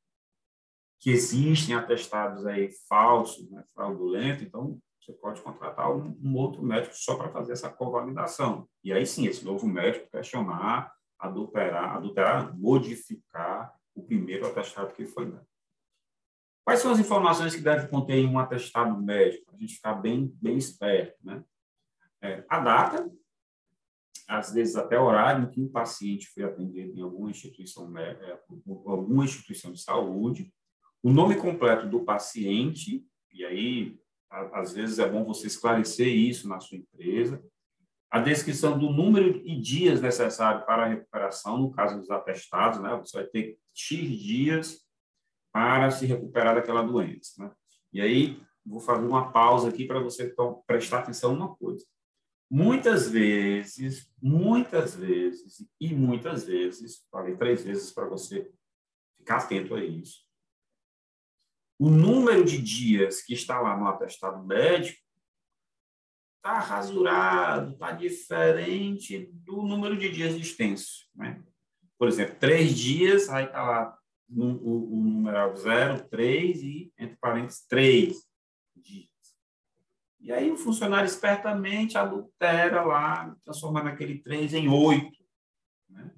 que 1.01 1.11
existem 1.11 1.75
atestados 1.75 2.47
aí 2.47 2.71
falsos, 2.89 3.51
né, 3.51 3.65
fraudulentos, 3.75 4.45
então 4.45 4.79
você 5.01 5.13
pode 5.13 5.41
contratar 5.41 5.93
um, 5.93 6.17
um 6.23 6.37
outro 6.37 6.63
médico 6.63 6.95
só 6.97 7.17
para 7.17 7.33
fazer 7.33 7.55
essa 7.55 7.69
covalidação. 7.69 8.69
E 8.85 8.93
aí 8.93 9.05
sim, 9.05 9.27
esse 9.27 9.45
novo 9.45 9.67
médico 9.67 10.09
questionar, 10.09 10.95
adulterar, 11.19 11.97
adulterar, 11.97 12.57
modificar 12.57 13.75
o 13.97 14.03
primeiro 14.05 14.47
atestado 14.47 14.95
que 14.95 15.05
foi 15.05 15.27
dado. 15.27 15.52
Quais 16.65 16.81
são 16.81 16.93
as 16.93 17.01
informações 17.01 17.55
que 17.55 17.61
deve 17.61 17.89
conter 17.89 18.25
um 18.27 18.39
atestado 18.39 19.01
médico? 19.01 19.53
A 19.53 19.57
gente 19.59 19.75
ficar 19.75 19.95
bem, 19.95 20.33
bem 20.41 20.57
esperto. 20.57 21.17
Né? 21.25 21.43
É, 22.23 22.45
a 22.49 22.61
data, 22.61 23.11
às 24.29 24.53
vezes 24.53 24.77
até 24.77 24.99
o 24.99 25.05
horário 25.05 25.45
em 25.45 25.51
que 25.51 25.61
o 25.61 25.69
paciente 25.69 26.29
foi 26.29 26.45
atendido 26.45 26.97
em 26.97 27.03
alguma 27.03 27.31
instituição, 27.31 27.97
é, 27.99 28.39
alguma 28.87 29.25
instituição 29.25 29.73
de 29.73 29.83
saúde, 29.83 30.53
o 31.03 31.11
nome 31.11 31.37
completo 31.37 31.89
do 31.89 32.05
paciente, 32.05 33.05
e 33.33 33.45
aí, 33.45 33.99
às 34.31 34.73
vezes, 34.73 35.01
é 35.01 35.09
bom 35.09 35.25
você 35.25 35.49
esclarecer 35.49 36.07
isso 36.07 36.49
na 36.49 36.61
sua 36.61 36.79
empresa, 36.79 37.43
a 38.09 38.21
descrição 38.21 38.79
do 38.79 38.91
número 38.91 39.43
e 39.45 39.59
dias 39.59 40.01
necessários 40.01 40.65
para 40.65 40.85
a 40.85 40.89
recuperação, 40.89 41.59
no 41.59 41.73
caso 41.73 41.99
dos 41.99 42.11
atestados, 42.11 42.79
né? 42.79 42.95
Você 42.97 43.17
vai 43.17 43.27
ter 43.27 43.59
X 43.75 43.99
dias 44.07 44.82
para 45.53 45.91
se 45.91 46.07
recuperar 46.07 46.55
daquela 46.55 46.83
doença. 46.83 47.43
Né? 47.43 47.51
E 47.93 48.01
aí, 48.01 48.43
vou 48.65 48.81
fazer 48.81 49.07
uma 49.07 49.31
pausa 49.31 49.69
aqui 49.69 49.87
para 49.87 50.01
você 50.01 50.35
prestar 50.67 51.01
atenção 51.01 51.35
uma 51.35 51.55
coisa. 51.55 51.85
Muitas 52.51 53.09
vezes, 53.09 54.11
muitas 54.21 54.95
vezes 54.95 55.67
e 55.81 55.95
muitas 55.95 56.45
vezes, 56.45 57.07
falei 57.11 57.37
três 57.37 57.65
vezes 57.65 57.93
para 57.93 58.07
você 58.07 58.51
ficar 59.19 59.39
atento 59.39 59.75
a 59.75 59.83
isso. 59.83 60.21
O 61.79 61.91
número 61.91 62.45
de 62.45 62.61
dias 62.61 63.23
que 63.23 63.33
está 63.33 63.61
lá 63.61 63.77
no 63.77 63.89
atestado 63.89 64.45
médico 64.45 65.01
está 66.37 66.59
rasurado, 66.59 67.73
está 67.73 67.93
diferente 67.93 69.31
do 69.33 69.63
número 69.63 69.97
de 69.97 70.11
dias 70.11 70.37
dispensos. 70.37 71.09
Né? 71.15 71.43
Por 71.99 72.09
exemplo, 72.09 72.37
três 72.39 72.77
dias, 72.77 73.29
aí 73.29 73.47
está 73.47 73.63
lá 73.63 73.99
o, 74.35 74.95
o, 74.95 75.05
numeral 75.05 75.55
zero, 75.57 76.03
três 76.09 76.63
e, 76.63 76.93
entre 76.99 77.17
parênteses, 77.17 77.67
três 77.67 78.27
dias. 78.77 79.09
E 80.21 80.33
aí 80.33 80.51
o 80.51 80.57
funcionário 80.57 81.07
espertamente 81.07 81.99
adultera 81.99 82.83
lá, 82.85 83.37
transformando 83.45 83.89
aquele 83.89 84.19
3 84.19 84.55
em 84.55 84.69
8. 84.69 85.11
Né? 85.91 86.13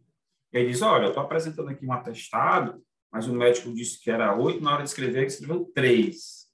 E 0.53 0.59
aí 0.59 0.67
diz, 0.67 0.83
olha, 0.83 1.05
eu 1.05 1.09
estou 1.09 1.23
apresentando 1.23 1.71
aqui 1.71 1.87
um 1.87 1.93
atestado, 1.93 2.85
mas 3.11 3.27
o 3.27 3.35
médico 3.35 3.73
disse 3.73 4.01
que 4.03 4.11
era 4.11 4.37
8, 4.37 4.63
na 4.63 4.75
hora 4.75 4.83
de 4.83 4.91
escrever, 4.91 5.19
ele 5.19 5.27
escreveu 5.27 5.65
3. 5.75 6.45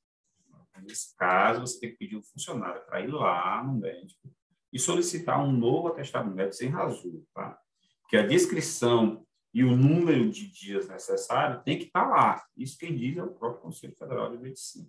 Nesse 0.82 1.14
caso, 1.16 1.60
você 1.60 1.78
tem 1.78 1.90
que 1.90 1.98
pedir 1.98 2.16
um 2.16 2.22
funcionário 2.22 2.82
para 2.86 3.00
ir 3.00 3.08
lá 3.08 3.62
no 3.62 3.78
médico 3.78 4.32
e 4.72 4.78
solicitar 4.78 5.42
um 5.44 5.52
novo 5.52 5.88
atestado 5.88 6.30
médico 6.30 6.54
sem 6.54 6.68
rasura, 6.68 7.20
tá? 7.34 7.58
Porque 8.00 8.16
a 8.16 8.26
descrição 8.26 9.26
e 9.52 9.64
o 9.64 9.76
número 9.76 10.30
de 10.30 10.46
dias 10.48 10.88
necessário 10.88 11.62
tem 11.64 11.78
que 11.78 11.84
estar 11.84 12.04
tá 12.04 12.08
lá. 12.08 12.44
Isso 12.56 12.78
quem 12.78 12.96
diz 12.96 13.16
é 13.16 13.22
o 13.22 13.34
próprio 13.34 13.62
Conselho 13.62 13.96
Federal 13.96 14.30
de 14.30 14.38
Medicina 14.38 14.88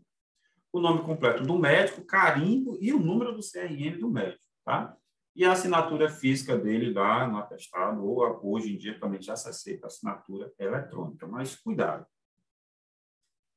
o 0.72 0.80
nome 0.80 1.04
completo 1.04 1.44
do 1.44 1.58
médico, 1.58 2.04
carimbo 2.04 2.78
e 2.80 2.94
o 2.94 3.00
número 3.00 3.34
do 3.34 3.42
CRM 3.42 4.00
do 4.00 4.10
médico, 4.10 4.44
tá? 4.64 4.96
E 5.36 5.46
a 5.46 5.52
assinatura 5.52 6.10
física 6.10 6.58
dele 6.58 6.94
lá 6.94 7.28
no 7.28 7.38
atestado, 7.38 8.06
ou 8.06 8.40
hoje 8.44 8.74
em 8.74 8.78
dia 8.78 9.00
também 9.00 9.22
já 9.22 9.36
se 9.36 9.50
aceita 9.50 9.88
assinatura 9.88 10.52
eletrônica, 10.58 11.28
mas 11.28 11.56
cuidado. 11.56 12.06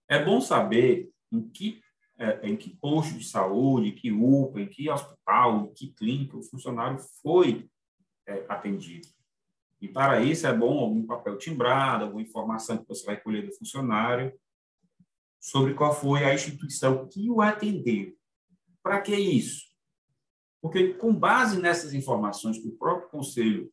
É 0.09 0.23
bom 0.25 0.41
saber 0.41 1.11
em 1.33 1.49
que, 1.49 1.81
é, 2.17 2.49
em 2.49 2.57
que 2.57 2.77
posto 2.77 3.15
de 3.15 3.25
saúde, 3.25 3.89
em 3.89 3.95
que 3.95 4.13
UPA, 4.13 4.61
em 4.61 4.69
que 4.69 4.89
hospital, 4.89 5.65
em 5.65 5.73
que 5.73 5.93
clínica 5.93 6.37
o 6.37 6.43
funcionário 6.43 6.99
foi 7.23 7.69
é, 8.27 8.45
atendido. 8.49 9.09
E 9.85 9.89
para 9.89 10.23
isso 10.23 10.47
é 10.47 10.57
bom 10.57 10.79
algum 10.79 11.05
papel 11.05 11.37
timbrado, 11.37 12.05
alguma 12.05 12.23
informação 12.23 12.79
que 12.79 12.89
você 12.89 13.05
vai 13.05 13.21
colher 13.21 13.45
do 13.45 13.55
funcionário, 13.55 14.33
sobre 15.39 15.75
qual 15.75 15.95
foi 15.95 16.25
a 16.25 16.33
instituição 16.33 17.07
que 17.07 17.29
o 17.29 17.43
atendeu. 17.43 18.17
Para 18.83 19.03
que 19.03 19.15
isso? 19.15 19.67
Porque, 20.63 20.95
com 20.95 21.15
base 21.15 21.61
nessas 21.61 21.93
informações 21.93 22.57
que 22.59 22.67
o 22.67 22.79
próprio 22.79 23.11
Conselho 23.11 23.71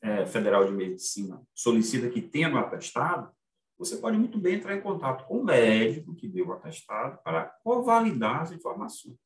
é, 0.00 0.24
Federal 0.26 0.64
de 0.64 0.70
Medicina 0.70 1.42
solicita 1.52 2.08
que 2.08 2.22
tenha 2.22 2.48
no 2.48 2.58
atestado, 2.58 3.34
você 3.76 3.96
pode 3.96 4.16
muito 4.16 4.38
bem 4.38 4.54
entrar 4.54 4.76
em 4.76 4.80
contato 4.80 5.26
com 5.26 5.40
o 5.40 5.44
médico 5.44 6.14
que 6.14 6.28
deu 6.28 6.46
o 6.46 6.52
atestado 6.52 7.20
para 7.24 7.46
convalidar 7.64 8.42
as 8.42 8.52
informações. 8.52 9.18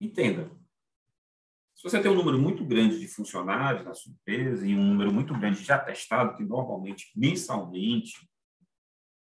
Entenda, 0.00 0.48
se 1.76 1.82
você 1.82 2.00
tem 2.00 2.10
um 2.10 2.14
número 2.14 2.38
muito 2.38 2.64
grande 2.64 2.98
de 2.98 3.06
funcionários 3.06 3.84
na 3.84 3.92
sua 3.92 4.10
empresa 4.10 4.66
e 4.66 4.74
um 4.74 4.82
número 4.82 5.12
muito 5.12 5.38
grande 5.38 5.62
de 5.62 5.70
atestado, 5.70 6.34
que 6.34 6.42
normalmente 6.42 7.12
mensalmente 7.14 8.26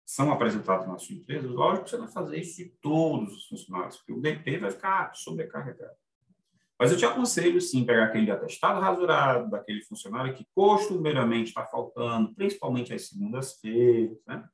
são 0.05 0.31
apresentados 0.31 0.87
na 0.87 0.99
sua 0.99 1.15
empresa, 1.15 1.47
lógico 1.47 1.85
que 1.85 1.89
você 1.89 1.97
vai 1.97 2.07
fazer 2.07 2.39
isso 2.39 2.57
de 2.57 2.69
todos 2.79 3.35
os 3.35 3.47
funcionários, 3.47 3.97
porque 3.97 4.13
o 4.13 4.21
DP 4.21 4.59
vai 4.59 4.71
ficar 4.71 5.13
sobrecarregado. 5.15 5.95
Mas 6.79 6.91
eu 6.91 6.97
te 6.97 7.05
aconselho, 7.05 7.59
sim, 7.59 7.83
pegar 7.83 8.05
aquele 8.05 8.29
atestado 8.29 8.79
rasurado 8.79 9.49
daquele 9.49 9.81
funcionário 9.81 10.35
que 10.35 10.45
costumeiramente 10.53 11.49
está 11.49 11.65
faltando, 11.65 12.35
principalmente 12.35 12.93
às 12.93 13.09
segundas-feiras, 13.09 14.17
né? 14.27 14.47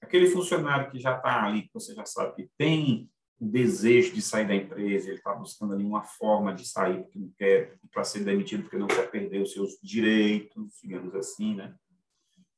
Aquele 0.00 0.26
funcionário 0.26 0.90
que 0.90 0.98
já 0.98 1.16
está 1.18 1.44
ali, 1.44 1.62
que 1.62 1.74
você 1.74 1.94
já 1.94 2.06
sabe 2.06 2.34
que 2.34 2.50
tem 2.56 3.10
o 3.40 3.46
desejo 3.46 4.12
de 4.12 4.20
sair 4.20 4.46
da 4.46 4.54
empresa, 4.54 5.08
ele 5.08 5.16
está 5.16 5.34
buscando 5.34 5.72
ali 5.72 5.82
uma 5.82 6.02
forma 6.02 6.54
de 6.54 6.68
sair 6.68 7.02
porque 7.02 7.18
não 7.18 7.30
quer, 7.30 7.78
para 7.90 8.04
ser 8.04 8.22
demitido 8.22 8.64
porque 8.64 8.76
não 8.76 8.86
quer 8.86 9.10
perder 9.10 9.40
os 9.40 9.52
seus 9.52 9.78
direitos, 9.82 10.78
digamos 10.82 11.14
assim, 11.14 11.54
né? 11.54 11.74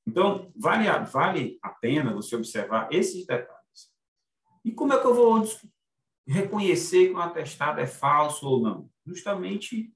Então, 0.05 0.51
vale 0.57 0.89
a, 0.89 0.99
vale 0.99 1.57
a 1.63 1.69
pena 1.69 2.13
você 2.13 2.35
observar 2.35 2.89
esses 2.93 3.25
detalhes. 3.25 3.93
E 4.65 4.73
como 4.73 4.93
é 4.93 5.01
que 5.01 5.07
eu 5.07 5.15
vou 5.15 5.45
reconhecer 6.27 7.09
que 7.09 7.15
um 7.15 7.19
atestado 7.19 7.81
é 7.81 7.87
falso 7.87 8.49
ou 8.49 8.61
não? 8.61 8.91
Justamente 9.07 9.95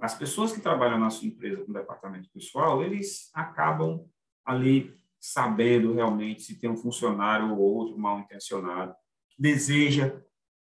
as 0.00 0.18
pessoas 0.18 0.52
que 0.52 0.60
trabalham 0.60 0.98
na 0.98 1.08
sua 1.08 1.28
empresa 1.28 1.64
com 1.64 1.72
departamento 1.72 2.28
pessoal, 2.30 2.82
eles 2.82 3.30
acabam 3.32 4.04
ali 4.44 4.92
sabendo 5.20 5.94
realmente 5.94 6.42
se 6.42 6.58
tem 6.58 6.68
um 6.68 6.76
funcionário 6.76 7.56
ou 7.56 7.60
outro 7.60 7.96
mal 7.96 8.18
intencionado 8.18 8.92
deseja 9.38 10.20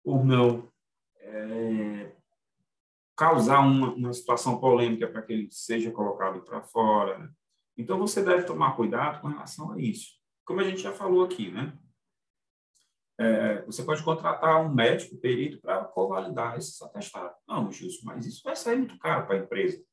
ou 0.04 0.24
não 0.24 0.70
é, 1.20 2.12
causar 3.16 3.60
uma, 3.60 3.92
uma 3.92 4.12
situação 4.12 4.58
polêmica 4.58 5.06
para 5.06 5.22
que 5.22 5.32
ele 5.32 5.48
seja 5.50 5.90
colocado 5.90 6.40
para 6.42 6.62
fora. 6.62 7.18
Né? 7.18 7.30
Então, 7.76 7.98
você 7.98 8.22
deve 8.22 8.44
tomar 8.44 8.76
cuidado 8.76 9.20
com 9.20 9.28
relação 9.28 9.72
a 9.72 9.80
isso. 9.80 10.18
Como 10.44 10.60
a 10.60 10.64
gente 10.64 10.80
já 10.80 10.92
falou 10.92 11.24
aqui, 11.24 11.50
né? 11.50 11.76
É, 13.18 13.62
você 13.66 13.82
pode 13.82 14.02
contratar 14.02 14.64
um 14.64 14.74
médico, 14.74 15.18
perito, 15.18 15.60
para 15.60 15.84
convalidar 15.84 16.56
esses 16.56 16.80
atestados. 16.80 17.36
Não, 17.46 17.70
Gilson, 17.70 18.00
mas 18.04 18.24
isso 18.24 18.40
vai 18.42 18.56
sair 18.56 18.78
muito 18.78 18.98
caro 18.98 19.26
para 19.26 19.36
a 19.36 19.38
empresa. 19.40 19.84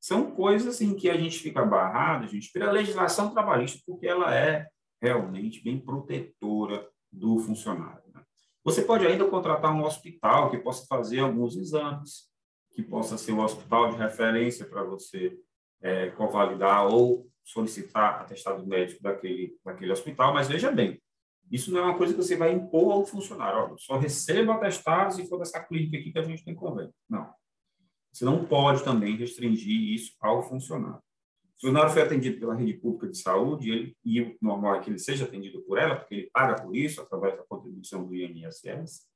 São 0.00 0.30
coisas 0.30 0.80
em 0.80 0.96
que 0.96 1.10
a 1.10 1.16
gente 1.18 1.38
fica 1.38 1.62
barrado, 1.62 2.26
gente, 2.26 2.50
pela 2.50 2.72
legislação 2.72 3.30
trabalhista, 3.34 3.82
porque 3.86 4.06
ela 4.06 4.34
é 4.34 4.66
realmente 5.02 5.62
bem 5.62 5.78
protetora 5.78 6.88
do 7.12 7.38
funcionário. 7.38 8.02
Né? 8.14 8.22
Você 8.64 8.82
pode 8.82 9.06
ainda 9.06 9.24
contratar 9.26 9.74
um 9.74 9.84
hospital 9.84 10.50
que 10.50 10.58
possa 10.58 10.86
fazer 10.86 11.20
alguns 11.20 11.56
exames, 11.56 12.28
que 12.72 12.82
possa 12.82 13.18
ser 13.18 13.32
um 13.32 13.42
hospital 13.42 13.90
de 13.90 13.96
referência 13.96 14.66
para 14.66 14.82
você 14.82 15.38
é, 15.80 16.10
convalidar 16.10 16.86
ou 16.86 17.28
solicitar 17.44 18.20
atestado 18.20 18.66
médico 18.66 19.02
daquele, 19.02 19.58
daquele 19.64 19.92
hospital, 19.92 20.32
mas 20.32 20.48
veja 20.48 20.70
bem, 20.70 21.00
isso 21.50 21.72
não 21.72 21.80
é 21.80 21.82
uma 21.82 21.98
coisa 21.98 22.14
que 22.14 22.22
você 22.22 22.36
vai 22.36 22.52
impor 22.52 22.92
ao 22.92 23.04
funcionário. 23.04 23.58
Olha, 23.58 23.74
só 23.76 23.98
receba 23.98 24.54
atestados 24.54 25.16
se 25.16 25.26
for 25.26 25.38
dessa 25.38 25.58
clínica 25.60 25.98
aqui 25.98 26.12
que 26.12 26.18
a 26.18 26.22
gente 26.22 26.44
tem 26.44 26.54
convênio. 26.54 26.94
Não. 27.08 27.28
Você 28.12 28.24
não 28.24 28.44
pode 28.44 28.84
também 28.84 29.16
restringir 29.16 29.94
isso 29.94 30.14
ao 30.20 30.42
funcionário. 30.42 31.02
Se 31.60 31.66
o 31.66 31.68
funcionário 31.68 31.92
foi 31.92 32.00
atendido 32.00 32.40
pela 32.40 32.54
rede 32.54 32.72
pública 32.72 33.06
de 33.06 33.18
saúde, 33.18 33.70
ele, 33.70 33.96
e 34.02 34.22
o 34.22 34.34
normal 34.40 34.76
é 34.76 34.80
que 34.80 34.88
ele 34.88 34.98
seja 34.98 35.26
atendido 35.26 35.60
por 35.60 35.76
ela, 35.76 35.94
porque 35.94 36.14
ele 36.14 36.30
paga 36.32 36.62
por 36.62 36.74
isso, 36.74 37.02
através 37.02 37.36
da 37.36 37.42
contribuição 37.42 38.02
do 38.06 38.16
INSS, 38.16 39.06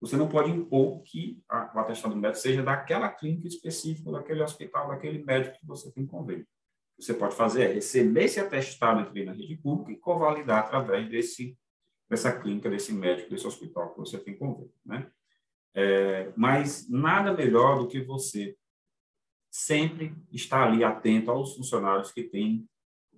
você 0.00 0.16
não 0.16 0.26
pode 0.26 0.50
impor 0.50 1.02
que 1.02 1.42
a, 1.46 1.70
o 1.76 1.80
atestado 1.80 2.16
médico 2.16 2.40
seja 2.40 2.62
daquela 2.62 3.10
clínica 3.10 3.46
específica, 3.46 4.10
daquele 4.10 4.42
hospital, 4.42 4.88
daquele 4.88 5.22
médico 5.22 5.58
que 5.60 5.66
você 5.66 5.92
tem 5.92 6.06
convênio. 6.06 6.44
O 6.44 7.00
que 7.00 7.04
você 7.04 7.12
pode 7.12 7.36
fazer 7.36 7.64
é 7.64 7.74
receber 7.74 8.24
esse 8.24 8.40
atestado 8.40 9.02
entre 9.02 9.26
na 9.26 9.32
rede 9.32 9.58
pública 9.58 9.92
e 9.92 9.96
convalidar 9.96 10.60
através 10.60 11.10
desse, 11.10 11.58
dessa 12.08 12.32
clínica, 12.40 12.70
desse 12.70 12.90
médico, 12.90 13.28
desse 13.28 13.46
hospital 13.46 13.92
que 13.92 13.98
você 13.98 14.16
tem 14.16 14.34
convênio. 14.34 14.72
Né? 14.82 15.06
É, 15.74 16.32
mas 16.34 16.88
nada 16.88 17.34
melhor 17.34 17.80
do 17.80 17.86
que 17.86 18.00
você 18.00 18.56
sempre 19.54 20.12
estar 20.32 20.66
ali 20.66 20.82
atento 20.82 21.30
aos 21.30 21.54
funcionários 21.54 22.10
que 22.10 22.24
têm 22.24 22.68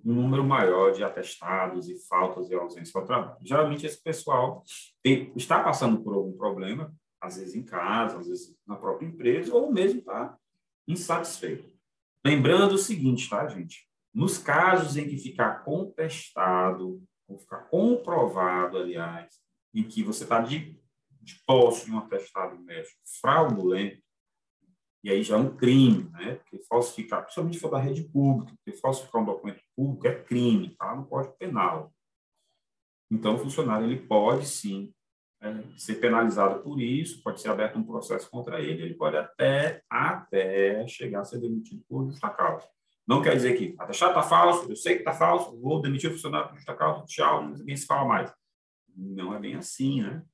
um 0.04 0.12
número 0.12 0.44
maior 0.44 0.92
de 0.92 1.02
atestados 1.02 1.88
e 1.88 1.98
faltas 2.06 2.50
e 2.50 2.54
ausência 2.54 3.00
ao 3.00 3.06
trabalho. 3.06 3.38
Geralmente, 3.42 3.86
esse 3.86 4.02
pessoal 4.02 4.62
tem, 5.02 5.32
está 5.34 5.62
passando 5.62 6.02
por 6.02 6.14
algum 6.14 6.36
problema, 6.36 6.94
às 7.18 7.38
vezes 7.38 7.54
em 7.54 7.62
casa, 7.62 8.18
às 8.18 8.28
vezes 8.28 8.54
na 8.66 8.76
própria 8.76 9.06
empresa, 9.06 9.54
ou 9.54 9.72
mesmo 9.72 10.00
está 10.00 10.36
insatisfeito. 10.86 11.72
Lembrando 12.22 12.74
o 12.74 12.78
seguinte, 12.78 13.30
tá, 13.30 13.48
gente? 13.48 13.88
Nos 14.12 14.36
casos 14.36 14.98
em 14.98 15.08
que 15.08 15.16
ficar 15.16 15.64
contestado, 15.64 17.02
ou 17.26 17.38
ficar 17.38 17.62
comprovado, 17.70 18.76
aliás, 18.76 19.40
em 19.72 19.82
que 19.82 20.02
você 20.02 20.24
está 20.24 20.42
de, 20.42 20.78
de 21.22 21.42
posse 21.46 21.86
de 21.86 21.92
um 21.92 21.98
atestado 21.98 22.58
médico 22.62 23.00
fraudulento, 23.22 24.05
e 25.06 25.10
aí 25.10 25.22
já 25.22 25.36
é 25.36 25.38
um 25.38 25.56
crime, 25.56 26.10
né? 26.10 26.34
Porque 26.34 26.58
falsificar, 26.68 27.22
principalmente 27.22 27.54
se 27.54 27.60
for 27.60 27.70
da 27.70 27.78
rede 27.78 28.02
pública, 28.02 28.52
porque 28.56 28.76
falsificar 28.80 29.22
um 29.22 29.24
documento 29.24 29.62
público 29.76 30.08
é 30.08 30.20
crime, 30.20 30.74
tá? 30.76 30.96
No 30.96 31.06
Código 31.06 31.36
Penal. 31.38 31.94
Então, 33.08 33.36
o 33.36 33.38
funcionário 33.38 33.86
ele 33.86 34.04
pode 34.04 34.44
sim 34.48 34.92
é, 35.40 35.62
ser 35.76 36.00
penalizado 36.00 36.60
por 36.60 36.80
isso, 36.80 37.22
pode 37.22 37.40
ser 37.40 37.50
aberto 37.50 37.78
um 37.78 37.84
processo 37.84 38.28
contra 38.28 38.60
ele, 38.60 38.82
ele 38.82 38.94
pode 38.94 39.16
até, 39.16 39.80
até 39.88 40.84
chegar 40.88 41.20
a 41.20 41.24
ser 41.24 41.38
demitido 41.38 41.84
por 41.88 42.04
justa 42.10 42.28
causa. 42.28 42.66
Não 43.06 43.22
quer 43.22 43.36
dizer 43.36 43.56
que 43.56 43.76
atestado 43.78 44.10
está 44.10 44.24
falso, 44.24 44.68
eu 44.68 44.74
sei 44.74 44.94
que 44.94 45.02
está 45.02 45.12
falso, 45.12 45.56
vou 45.60 45.80
demitir 45.80 46.10
o 46.10 46.14
funcionário 46.14 46.48
por 46.48 46.56
justa 46.56 46.74
causa, 46.74 47.04
tchau, 47.06 47.48
ninguém 47.48 47.76
se 47.76 47.86
fala 47.86 48.08
mais. 48.08 48.34
Não 48.92 49.32
é 49.32 49.38
bem 49.38 49.54
assim, 49.54 50.02
né? 50.02 50.24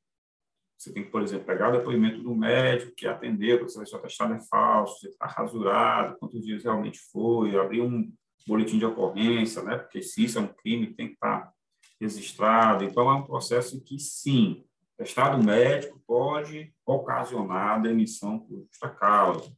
Você 0.82 0.92
tem 0.92 1.04
que, 1.04 1.10
por 1.10 1.22
exemplo, 1.22 1.46
pegar 1.46 1.68
o 1.68 1.78
depoimento 1.78 2.20
do 2.20 2.34
médico 2.34 2.92
que 2.96 3.06
atendeu, 3.06 3.60
para 3.60 3.68
saber 3.68 3.86
se 3.86 3.94
o 3.94 3.98
atestado 3.98 4.34
é 4.34 4.40
falso, 4.40 4.98
se 4.98 5.08
está 5.10 5.26
rasurado, 5.26 6.18
quantos 6.18 6.44
dias 6.44 6.64
realmente 6.64 6.98
foi, 6.98 7.56
abrir 7.56 7.82
um 7.82 8.12
boletim 8.48 8.80
de 8.80 8.84
ocorrência, 8.84 9.62
né? 9.62 9.78
Porque 9.78 10.02
se 10.02 10.24
isso 10.24 10.40
é 10.40 10.42
um 10.42 10.48
crime, 10.48 10.92
tem 10.92 11.06
que 11.06 11.14
estar 11.14 11.42
tá 11.42 11.52
registrado. 12.00 12.82
Então, 12.82 13.08
é 13.08 13.14
um 13.14 13.22
processo 13.22 13.80
que, 13.80 13.96
sim, 14.00 14.64
o 14.98 15.02
atestado 15.02 15.40
médico 15.40 16.02
pode 16.04 16.74
ocasionar 16.84 17.76
a 17.76 17.78
demissão 17.78 18.40
por 18.40 18.64
justa 18.64 18.88
causa. 18.88 19.56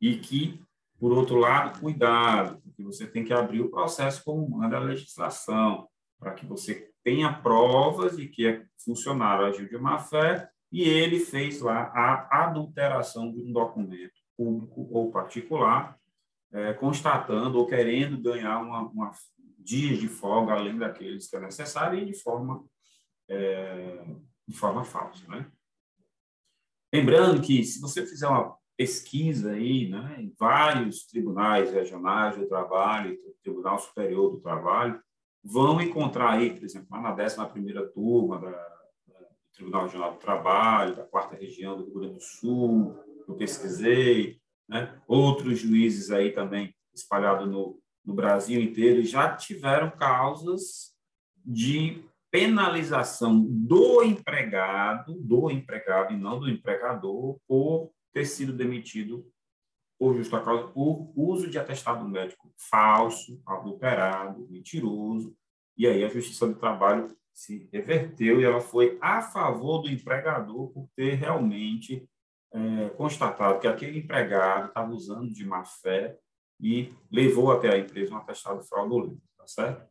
E 0.00 0.16
que, 0.16 0.60
por 0.98 1.12
outro 1.12 1.36
lado, 1.36 1.78
cuidado, 1.78 2.60
porque 2.62 2.82
você 2.82 3.06
tem 3.06 3.24
que 3.24 3.32
abrir 3.32 3.60
o 3.60 3.70
processo 3.70 4.24
como 4.24 4.50
manda 4.50 4.76
a 4.76 4.80
legislação, 4.80 5.88
para 6.18 6.34
que 6.34 6.44
você 6.44 6.87
tenha 7.04 7.32
provas 7.32 8.16
de 8.16 8.28
que 8.28 8.46
é 8.46 8.64
funcionário 8.84 9.46
agiu 9.46 9.68
de 9.68 9.78
má 9.78 9.98
fé 9.98 10.48
e 10.70 10.82
ele 10.82 11.20
fez 11.20 11.60
lá 11.60 11.90
a 11.94 12.44
adulteração 12.44 13.32
de 13.32 13.40
um 13.40 13.52
documento 13.52 14.20
público 14.36 14.88
ou 14.90 15.10
particular, 15.10 15.98
é, 16.52 16.72
constatando 16.74 17.58
ou 17.58 17.66
querendo 17.66 18.20
ganhar 18.20 18.60
uma, 18.60 18.82
uma 18.82 19.10
dias 19.58 19.98
de 19.98 20.08
folga 20.08 20.54
além 20.54 20.78
daqueles 20.78 21.28
que 21.28 21.36
é 21.36 21.40
necessário 21.40 21.98
e 21.98 22.04
de 22.04 22.14
forma 22.14 22.64
é, 23.28 24.04
de 24.46 24.56
forma 24.56 24.84
falsa, 24.84 25.26
né? 25.28 25.50
Lembrando 26.92 27.42
que 27.42 27.62
se 27.64 27.80
você 27.80 28.06
fizer 28.06 28.26
uma 28.26 28.56
pesquisa 28.78 29.52
aí, 29.52 29.88
né, 29.90 30.16
em 30.20 30.34
vários 30.38 31.04
tribunais 31.06 31.70
regionais 31.70 32.38
do 32.38 32.48
trabalho, 32.48 33.18
Tribunal 33.42 33.78
Superior 33.78 34.30
do 34.30 34.40
Trabalho, 34.40 35.02
vão 35.50 35.80
encontrar 35.80 36.32
aí, 36.32 36.54
por 36.54 36.64
exemplo, 36.64 36.88
lá 36.90 37.00
na 37.00 37.16
11ª 37.16 37.92
turma 37.92 38.38
da, 38.38 38.50
do 38.50 39.26
Tribunal 39.54 39.82
Regional 39.84 40.12
do 40.12 40.18
Trabalho, 40.18 40.96
da 40.96 41.04
quarta 41.04 41.36
região 41.36 41.76
do 41.76 41.84
Rio 41.84 41.94
Grande 41.94 42.14
do 42.14 42.20
Sul, 42.20 42.96
eu 43.26 43.34
pesquisei, 43.34 44.40
né? 44.68 45.00
outros 45.06 45.58
juízes 45.58 46.10
aí 46.10 46.32
também 46.32 46.74
espalhados 46.94 47.48
no, 47.48 47.80
no 48.04 48.14
Brasil 48.14 48.60
inteiro 48.60 49.02
já 49.04 49.34
tiveram 49.34 49.90
causas 49.90 50.94
de 51.44 52.04
penalização 52.30 53.42
do 53.48 54.02
empregado, 54.02 55.14
do 55.18 55.50
empregado 55.50 56.12
e 56.12 56.16
não 56.16 56.38
do 56.38 56.48
empregador, 56.50 57.38
por 57.46 57.90
ter 58.12 58.26
sido 58.26 58.52
demitido 58.52 59.26
por 59.98 60.16
justa 60.16 60.40
causa, 60.40 60.68
por 60.68 61.12
uso 61.16 61.50
de 61.50 61.58
atestado 61.58 62.08
médico 62.08 62.52
falso, 62.70 63.40
adulterado, 63.44 64.46
mentiroso. 64.48 65.34
E 65.76 65.86
aí 65.86 66.04
a 66.04 66.08
Justiça 66.08 66.46
do 66.46 66.54
Trabalho 66.54 67.08
se 67.34 67.68
reverteu 67.72 68.40
e 68.40 68.44
ela 68.44 68.60
foi 68.60 68.98
a 69.00 69.20
favor 69.20 69.82
do 69.82 69.90
empregador 69.90 70.70
por 70.72 70.88
ter 70.94 71.14
realmente 71.14 72.08
é, 72.52 72.88
constatado 72.90 73.60
que 73.60 73.66
aquele 73.66 73.98
empregado 73.98 74.68
estava 74.68 74.90
usando 74.92 75.32
de 75.32 75.44
má 75.44 75.64
fé 75.64 76.16
e 76.60 76.92
levou 77.10 77.52
até 77.52 77.72
a 77.72 77.78
empresa 77.78 78.12
um 78.12 78.16
atestado 78.16 78.62
fraudulento, 78.64 79.22
tá 79.36 79.46
certo? 79.46 79.88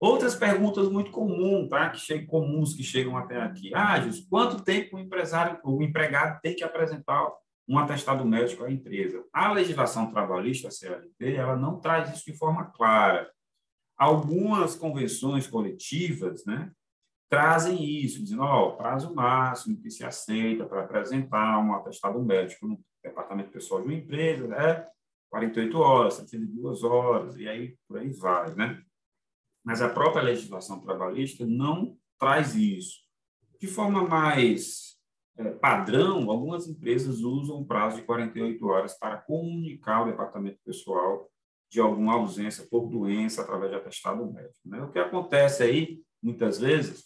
Outras 0.00 0.36
perguntas 0.36 0.88
muito 0.88 1.10
comuns, 1.10 1.68
tá? 1.68 1.90
Que 1.90 1.98
chegam, 1.98 2.26
comuns 2.26 2.72
que 2.74 2.84
chegam 2.84 3.16
até 3.16 3.40
aqui. 3.40 3.74
Ah, 3.74 4.00
Jus, 4.00 4.20
quanto 4.20 4.62
tempo 4.62 4.96
o 4.96 5.00
empresário, 5.00 5.58
o 5.64 5.82
empregado 5.82 6.40
tem 6.40 6.54
que 6.54 6.62
apresentar 6.62 7.28
um 7.68 7.78
atestado 7.78 8.24
médico 8.24 8.64
à 8.64 8.70
empresa? 8.70 9.24
A 9.32 9.52
legislação 9.52 10.10
trabalhista, 10.10 10.68
a 10.68 10.70
CLT, 10.70 11.34
ela 11.34 11.56
não 11.56 11.78
traz 11.78 12.14
isso 12.14 12.24
de 12.24 12.36
forma 12.36 12.66
clara. 12.66 13.30
Algumas 13.96 14.74
convenções 14.74 15.46
coletivas, 15.46 16.44
né, 16.46 16.72
trazem 17.28 17.84
isso, 17.84 18.22
dizendo, 18.22 18.42
ó, 18.42 18.68
oh, 18.68 18.76
prazo 18.76 19.14
máximo 19.14 19.78
que 19.80 19.90
se 19.90 20.04
aceita 20.04 20.64
para 20.64 20.84
apresentar 20.84 21.58
um 21.58 21.74
atestado 21.74 22.22
médico 22.22 22.66
no 22.66 22.80
departamento 23.02 23.50
pessoal 23.50 23.82
de 23.82 23.88
uma 23.88 23.96
empresa, 23.96 24.46
né, 24.46 24.86
48 25.30 25.78
horas, 25.78 26.14
72 26.14 26.82
horas, 26.82 27.36
e 27.36 27.46
aí 27.48 27.76
por 27.86 27.98
aí 27.98 28.10
vai, 28.12 28.54
né? 28.54 28.82
Mas 29.62 29.82
a 29.82 29.90
própria 29.90 30.22
legislação 30.22 30.80
trabalhista 30.80 31.44
não 31.44 31.98
traz 32.18 32.54
isso. 32.54 33.00
De 33.60 33.66
forma 33.66 34.06
mais 34.06 34.87
é, 34.87 34.87
padrão, 35.60 36.30
algumas 36.30 36.68
empresas 36.68 37.20
usam 37.20 37.60
o 37.60 37.66
prazo 37.66 37.96
de 37.96 38.02
48 38.02 38.66
horas 38.66 38.98
para 38.98 39.18
comunicar 39.18 39.98
ao 39.98 40.06
departamento 40.06 40.58
pessoal 40.64 41.30
de 41.70 41.80
alguma 41.80 42.14
ausência 42.14 42.66
por 42.70 42.88
doença 42.88 43.42
através 43.42 43.70
de 43.70 43.76
atestado 43.76 44.32
médico. 44.32 44.58
Né? 44.64 44.80
O 44.82 44.90
que 44.90 44.98
acontece 44.98 45.62
aí, 45.62 46.00
muitas 46.22 46.58
vezes, 46.58 47.04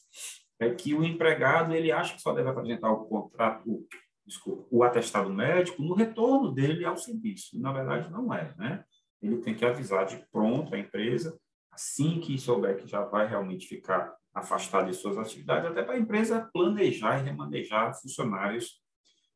é 0.61 0.71
que 0.71 0.95
o 0.95 1.05
empregado 1.05 1.75
ele 1.75 1.91
acha 1.91 2.15
que 2.15 2.23
só 2.23 2.33
deve 2.33 2.49
apresentar 2.49 2.91
o 2.91 3.05
contrato, 3.07 3.85
desculpa, 4.25 4.65
o 4.71 4.83
atestado 4.85 5.31
médico 5.31 5.83
no 5.83 5.95
retorno 5.95 6.53
dele 6.53 6.85
ao 6.85 6.97
serviço. 6.97 7.61
Na 7.61 7.73
verdade, 7.73 8.11
não 8.11 8.33
é, 8.33 8.55
né? 8.57 8.85
Ele 9.21 9.39
tem 9.39 9.55
que 9.55 9.65
avisar 9.65 10.07
de 10.07 10.25
pronto 10.31 10.75
a 10.75 10.79
empresa, 10.79 11.39
assim 11.73 12.21
que 12.21 12.39
souber 12.39 12.77
que 12.77 12.87
já 12.87 13.03
vai 13.03 13.27
realmente 13.27 13.67
ficar 13.67 14.15
afastado 14.35 14.91
de 14.91 14.97
suas 14.97 15.19
atividades, 15.19 15.71
até 15.71 15.83
para 15.83 15.95
a 15.95 15.99
empresa 15.99 16.49
planejar 16.53 17.21
e 17.21 17.25
remanejar 17.25 17.99
funcionários, 18.01 18.81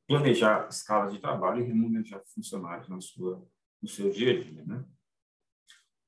planejar 0.06 0.68
escalas 0.68 1.12
de 1.12 1.18
trabalho 1.18 1.62
e 1.62 1.66
remanejar 1.66 2.22
funcionários 2.34 2.88
na 2.88 3.00
sua, 3.00 3.44
no 3.82 3.88
seu 3.88 4.10
dia 4.10 4.32
a 4.32 4.42
dia, 4.42 4.64
né? 4.64 4.84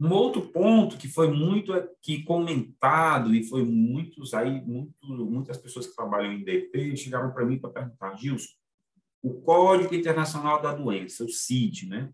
Um 0.01 0.13
outro 0.13 0.43
ponto 0.43 0.97
que 0.97 1.09
foi 1.09 1.29
muito 1.29 1.73
aqui 1.73 2.23
comentado 2.23 3.35
e 3.35 3.43
foi 3.43 3.65
muitos 3.65 4.33
aí, 4.33 4.61
muito, 4.65 4.95
muitas 5.03 5.59
pessoas 5.59 5.89
que 5.89 5.97
trabalham 5.97 6.33
em 6.33 6.45
DP 6.45 6.97
chegaram 6.97 7.33
para 7.33 7.45
mim 7.45 7.59
para 7.59 7.71
perguntar, 7.71 8.15
Gilson, 8.17 8.53
o 9.21 9.41
Código 9.41 9.93
Internacional 9.93 10.63
da 10.63 10.73
Doença, 10.73 11.25
o 11.25 11.29
CID, 11.29 11.89
né? 11.89 12.13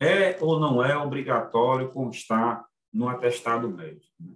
É 0.00 0.36
ou 0.42 0.58
não 0.58 0.84
é 0.84 0.96
obrigatório 0.96 1.92
constar 1.92 2.66
no 2.96 3.08
atestado 3.08 3.68
médico? 3.68 4.06
Né? 4.18 4.34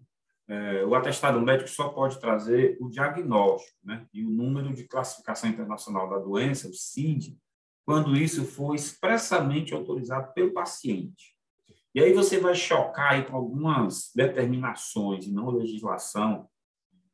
É, 0.48 0.84
o 0.84 0.94
atestado 0.94 1.40
médico 1.40 1.70
só 1.70 1.88
pode 1.88 2.20
trazer 2.20 2.76
o 2.80 2.88
diagnóstico, 2.88 3.78
né? 3.84 4.04
E 4.12 4.24
o 4.24 4.28
número 4.28 4.74
de 4.74 4.84
classificação 4.84 5.48
internacional 5.48 6.10
da 6.10 6.18
doença, 6.18 6.68
o 6.68 6.74
CID, 6.74 7.38
quando 7.86 8.16
isso 8.16 8.44
for 8.44 8.74
expressamente 8.74 9.72
autorizado 9.72 10.32
pelo 10.34 10.52
paciente. 10.52 11.36
E 11.94 12.00
aí 12.00 12.12
você 12.12 12.38
vai 12.38 12.54
chocar 12.54 13.12
aí 13.12 13.24
com 13.24 13.36
algumas 13.36 14.10
determinações 14.14 15.26
e 15.26 15.32
não 15.32 15.50
legislação 15.50 16.48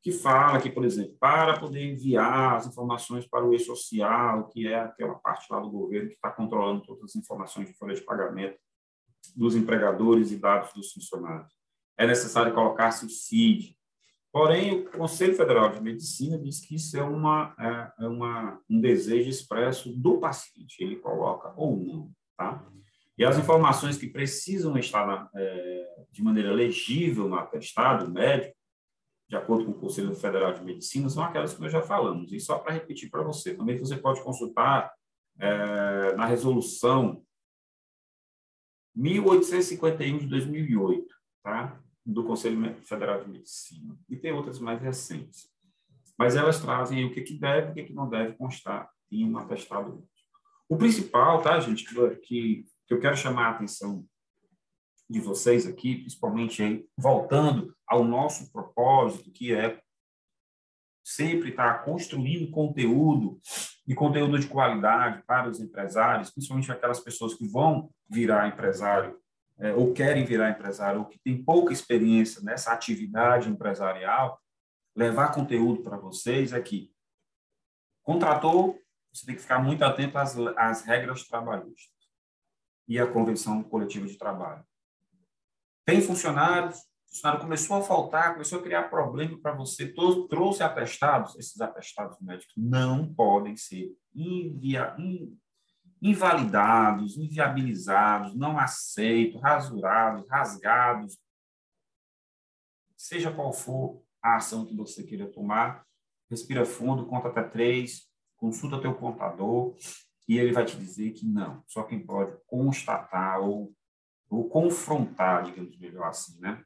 que 0.03 0.13
fala 0.13 0.61
que, 0.61 0.71
por 0.71 0.85
exemplo, 0.85 1.17
para 1.19 1.59
poder 1.59 1.93
enviar 1.93 2.57
as 2.57 2.67
informações 2.67 3.27
para 3.27 3.45
o 3.45 3.53
e-social, 3.53 4.49
que 4.49 4.67
é 4.67 4.79
aquela 4.79 5.15
parte 5.15 5.47
lá 5.51 5.61
do 5.61 5.71
governo 5.71 6.09
que 6.09 6.15
está 6.15 6.31
controlando 6.31 6.83
todas 6.83 7.05
as 7.05 7.17
informações 7.17 7.69
de 7.69 7.75
folha 7.75 7.95
de 7.95 8.03
pagamento 8.03 8.57
dos 9.37 9.55
empregadores 9.55 10.33
e 10.33 10.37
dados 10.37 10.73
dos 10.73 10.93
funcionários, 10.93 11.53
é 11.99 12.07
necessário 12.07 12.55
colocar-se 12.55 13.05
o 13.05 13.11
CID. 13.11 13.77
Porém, 14.33 14.81
o 14.81 14.91
Conselho 14.91 15.35
Federal 15.35 15.71
de 15.71 15.81
Medicina 15.81 16.39
diz 16.39 16.61
que 16.61 16.75
isso 16.75 16.97
é, 16.97 17.03
uma, 17.03 17.55
é, 17.59 18.05
é 18.05 18.09
uma, 18.09 18.61
um 18.69 18.81
desejo 18.81 19.29
expresso 19.29 19.93
do 19.97 20.19
paciente, 20.19 20.83
ele 20.83 20.97
coloca 20.97 21.53
ou 21.57 21.77
não, 21.77 22.11
tá? 22.37 22.67
E 23.19 23.25
as 23.25 23.39
informações 23.39 23.97
que 23.97 24.09
precisam 24.09 24.77
estar 24.77 25.07
na, 25.07 25.31
é, 25.35 26.05
de 26.11 26.23
maneira 26.23 26.53
legível 26.53 27.29
no 27.29 27.37
atestado 27.37 28.11
médico 28.11 28.57
de 29.29 29.37
acordo 29.37 29.65
com 29.65 29.73
o 29.73 29.81
Conselho 29.81 30.15
Federal 30.15 30.53
de 30.53 30.63
Medicina, 30.63 31.09
são 31.09 31.23
aquelas 31.23 31.53
que 31.53 31.61
nós 31.61 31.73
já 31.73 31.83
falamos. 31.83 32.33
E 32.33 32.39
só 32.39 32.59
para 32.59 32.73
repetir 32.73 33.11
para 33.11 33.23
você, 33.23 33.55
também 33.55 33.79
você 33.79 33.97
pode 33.97 34.23
consultar 34.23 34.93
é, 35.39 36.15
na 36.15 36.27
resolução 36.27 37.23
1851 38.97 40.19
de 40.19 40.27
2008, 40.27 41.15
tá? 41.43 41.81
do 42.07 42.25
Conselho 42.25 42.75
Federal 42.85 43.23
de 43.23 43.29
Medicina. 43.29 43.99
E 44.09 44.17
tem 44.17 44.33
outras 44.33 44.61
mais 44.61 44.81
recentes. 44.81 45.51
Mas 46.17 46.37
elas 46.37 46.61
trazem 46.61 47.05
o 47.05 47.13
que, 47.13 47.21
que 47.21 47.35
deve 47.35 47.69
e 47.69 47.71
o 47.71 47.75
que, 47.75 47.85
que 47.85 47.93
não 47.93 48.09
deve 48.09 48.35
constar 48.35 48.89
em 49.11 49.29
um 49.29 49.37
atestado. 49.37 50.07
O 50.69 50.77
principal, 50.77 51.43
tá, 51.43 51.59
gente, 51.59 51.85
que, 52.23 52.65
que 52.87 52.95
eu 52.95 53.01
quero 53.01 53.17
chamar 53.17 53.49
a 53.49 53.51
atenção 53.51 54.07
de 55.11 55.21
vocês 55.21 55.67
aqui, 55.67 55.97
principalmente 55.97 56.63
aí, 56.63 56.87
voltando 56.97 57.77
ao 57.87 58.05
nosso 58.05 58.51
propósito, 58.51 59.31
que 59.31 59.53
é 59.53 59.81
sempre 61.05 61.51
estar 61.51 61.85
construindo 61.85 62.51
conteúdo 62.51 63.41
e 63.87 63.95
conteúdo 63.95 64.39
de 64.39 64.49
qualidade 64.49 65.23
para 65.23 65.49
os 65.49 65.61
empresários, 65.61 66.31
principalmente 66.31 66.73
aquelas 66.73 67.01
pessoas 67.01 67.35
que 67.35 67.47
vão 67.47 67.91
virar 68.09 68.49
empresário 68.49 69.19
é, 69.59 69.73
ou 69.73 69.93
querem 69.93 70.25
virar 70.25 70.51
empresário 70.51 71.01
ou 71.01 71.07
que 71.07 71.19
têm 71.19 71.43
pouca 71.43 71.73
experiência 71.73 72.43
nessa 72.43 72.73
atividade 72.73 73.49
empresarial, 73.49 74.41
levar 74.95 75.33
conteúdo 75.33 75.83
para 75.83 75.97
vocês 75.97 76.53
aqui. 76.53 76.93
Contratou, 78.03 78.79
você 79.13 79.25
tem 79.25 79.35
que 79.35 79.43
ficar 79.43 79.61
muito 79.61 79.83
atento 79.83 80.19
às, 80.19 80.37
às 80.57 80.83
regras 80.83 81.25
trabalhistas 81.27 81.95
e 82.89 82.99
à 82.99 83.07
convenção 83.07 83.63
coletiva 83.63 84.07
de 84.07 84.17
trabalho 84.17 84.65
Tem 85.85 86.01
funcionários, 86.01 86.79
começou 87.41 87.77
a 87.77 87.83
faltar, 87.83 88.33
começou 88.33 88.59
a 88.59 88.63
criar 88.63 88.85
problema 88.85 89.39
para 89.39 89.53
você, 89.53 89.93
trouxe 90.29 90.63
atestados, 90.63 91.37
esses 91.37 91.61
atestados 91.61 92.19
médicos 92.21 92.55
não 92.57 93.13
podem 93.15 93.57
ser 93.57 93.97
invia, 94.15 94.97
invalidados, 96.01 97.17
inviabilizados, 97.17 98.35
não 98.35 98.59
aceitos, 98.59 99.41
rasurados, 99.41 100.29
rasgados, 100.29 101.19
seja 102.97 103.33
qual 103.33 103.53
for 103.53 104.03
a 104.23 104.37
ação 104.37 104.67
que 104.67 104.75
você 104.75 105.03
queira 105.03 105.27
tomar, 105.27 105.87
respira 106.31 106.65
fundo, 106.65 107.07
conta 107.07 107.29
até 107.29 107.43
três, 107.43 108.09
consulta 108.37 108.81
teu 108.81 108.95
contador 108.95 109.75
e 110.29 110.39
ele 110.39 110.53
vai 110.53 110.65
te 110.65 110.77
dizer 110.77 111.13
que 111.13 111.27
não. 111.27 111.63
Só 111.67 111.83
quem 111.85 112.05
pode 112.05 112.37
constatar 112.47 113.41
ou, 113.41 113.73
ou 114.29 114.49
confrontar, 114.49 115.45
digamos 115.45 115.79
melhor 115.79 116.09
assim, 116.09 116.41
né? 116.41 116.63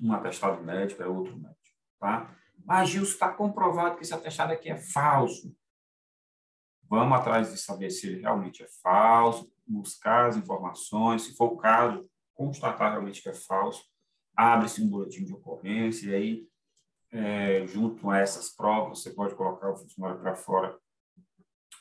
Um 0.00 0.12
atestado 0.12 0.62
médico 0.62 1.02
é 1.02 1.06
outro 1.06 1.36
médico, 1.36 1.60
tá? 1.98 2.34
Mas, 2.64 2.88
Gilson, 2.88 3.12
está 3.12 3.32
comprovado 3.32 3.96
que 3.96 4.02
esse 4.02 4.14
atestado 4.14 4.52
aqui 4.52 4.70
é 4.70 4.76
falso. 4.76 5.54
Vamos 6.88 7.18
atrás 7.18 7.50
de 7.50 7.58
saber 7.58 7.90
se 7.90 8.06
ele 8.06 8.20
realmente 8.20 8.62
é 8.62 8.68
falso, 8.82 9.50
buscar 9.66 10.28
as 10.28 10.36
informações, 10.36 11.22
se 11.22 11.36
for 11.36 11.52
o 11.52 11.56
caso, 11.56 12.08
constatar 12.34 12.92
realmente 12.92 13.22
que 13.22 13.28
é 13.28 13.34
falso, 13.34 13.84
abre-se 14.36 14.82
um 14.82 14.88
boletim 14.88 15.24
de 15.24 15.32
ocorrência 15.32 16.10
e 16.10 16.14
aí, 16.14 16.48
é, 17.12 17.66
junto 17.66 18.10
a 18.10 18.18
essas 18.18 18.50
provas, 18.50 19.00
você 19.00 19.10
pode 19.10 19.34
colocar 19.34 19.70
o 19.70 19.76
funcionário 19.76 20.20
para 20.20 20.34
fora 20.34 20.78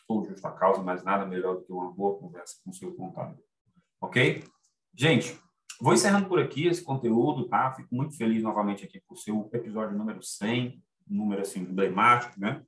por 0.07 0.25
justa 0.25 0.51
causa, 0.51 0.81
mas 0.81 1.03
nada 1.03 1.25
melhor 1.25 1.55
do 1.55 1.63
que 1.63 1.71
uma 1.71 1.91
boa 1.91 2.19
conversa 2.19 2.57
com 2.63 2.69
o 2.69 2.73
seu 2.73 2.93
contador. 2.95 3.41
Ok? 4.01 4.43
Gente, 4.93 5.39
vou 5.79 5.93
encerrando 5.93 6.27
por 6.27 6.39
aqui 6.39 6.67
esse 6.67 6.83
conteúdo, 6.83 7.47
tá? 7.47 7.73
Fico 7.73 7.93
muito 7.93 8.15
feliz 8.15 8.43
novamente 8.43 8.85
aqui 8.85 9.01
por 9.07 9.17
ser 9.17 9.31
o 9.31 9.49
episódio 9.53 9.97
número 9.97 10.21
100, 10.21 10.81
um 11.09 11.17
número 11.17 11.41
assim 11.41 11.61
emblemático, 11.61 12.39
né? 12.39 12.63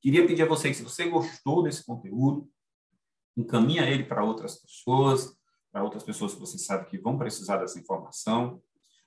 Queria 0.00 0.26
pedir 0.26 0.42
a 0.42 0.46
você 0.46 0.68
que, 0.68 0.74
se 0.74 0.82
você 0.82 1.08
gostou 1.08 1.62
desse 1.62 1.84
conteúdo, 1.84 2.48
encaminha 3.36 3.88
ele 3.88 4.04
para 4.04 4.24
outras 4.24 4.56
pessoas, 4.56 5.36
para 5.72 5.82
outras 5.82 6.04
pessoas 6.04 6.34
que 6.34 6.40
você 6.40 6.58
sabe 6.58 6.86
que 6.86 6.98
vão 6.98 7.18
precisar 7.18 7.56
dessa 7.58 7.78
informação. 7.78 8.60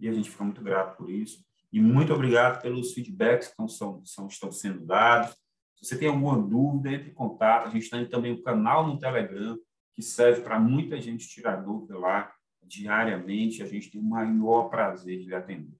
e 0.00 0.08
a 0.08 0.12
gente 0.12 0.30
fica 0.30 0.44
muito 0.44 0.62
grato 0.62 0.96
por 0.96 1.10
isso. 1.10 1.44
E 1.72 1.80
muito 1.80 2.12
obrigado 2.12 2.62
pelos 2.62 2.92
feedbacks 2.92 3.48
que 3.48 3.52
estão, 3.52 3.68
são, 3.68 4.04
são, 4.04 4.26
estão 4.26 4.52
sendo 4.52 4.84
dados. 4.84 5.36
Se 5.76 5.84
você 5.84 5.98
tem 5.98 6.08
alguma 6.08 6.40
dúvida, 6.40 6.92
entre 6.92 7.10
em 7.10 7.14
contato. 7.14 7.66
A 7.66 7.70
gente 7.70 7.90
tem 7.90 8.08
também 8.08 8.32
o 8.32 8.36
um 8.36 8.42
canal 8.42 8.86
no 8.86 8.98
Telegram, 8.98 9.58
que 9.92 10.02
serve 10.02 10.40
para 10.42 10.58
muita 10.58 11.00
gente 11.00 11.28
tirar 11.28 11.56
dúvida 11.56 11.98
lá 11.98 12.32
diariamente. 12.62 13.62
A 13.62 13.66
gente 13.66 13.90
tem 13.90 14.00
o 14.00 14.04
maior 14.04 14.68
prazer 14.68 15.18
de 15.18 15.26
lhe 15.26 15.34
atender. 15.34 15.76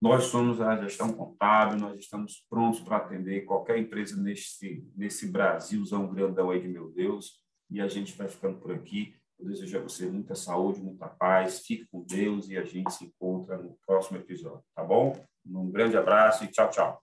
Nós 0.00 0.24
somos 0.24 0.60
a 0.60 0.76
gestão 0.76 1.12
contábil, 1.12 1.78
nós 1.78 1.98
estamos 1.98 2.44
prontos 2.48 2.80
para 2.80 2.96
atender 2.96 3.42
qualquer 3.42 3.78
empresa 3.78 4.16
nesse, 4.16 4.88
nesse 4.96 5.30
Brasilzão 5.30 6.08
grandão 6.08 6.50
aí 6.50 6.60
de 6.60 6.68
meu 6.68 6.90
Deus. 6.90 7.40
E 7.70 7.80
a 7.80 7.86
gente 7.86 8.16
vai 8.16 8.26
ficando 8.26 8.58
por 8.58 8.72
aqui. 8.72 9.14
Eu 9.38 9.46
desejo 9.46 9.78
a 9.78 9.82
você 9.82 10.06
muita 10.06 10.34
saúde, 10.34 10.80
muita 10.80 11.06
paz. 11.06 11.60
Fique 11.60 11.86
com 11.86 12.02
Deus 12.02 12.48
e 12.48 12.56
a 12.56 12.64
gente 12.64 12.92
se 12.92 13.04
encontra 13.04 13.58
no 13.58 13.76
próximo 13.86 14.16
episódio, 14.16 14.64
tá 14.74 14.82
bom? 14.82 15.22
Um 15.46 15.70
grande 15.70 15.96
abraço 15.96 16.44
e 16.44 16.48
tchau, 16.48 16.70
tchau. 16.70 17.02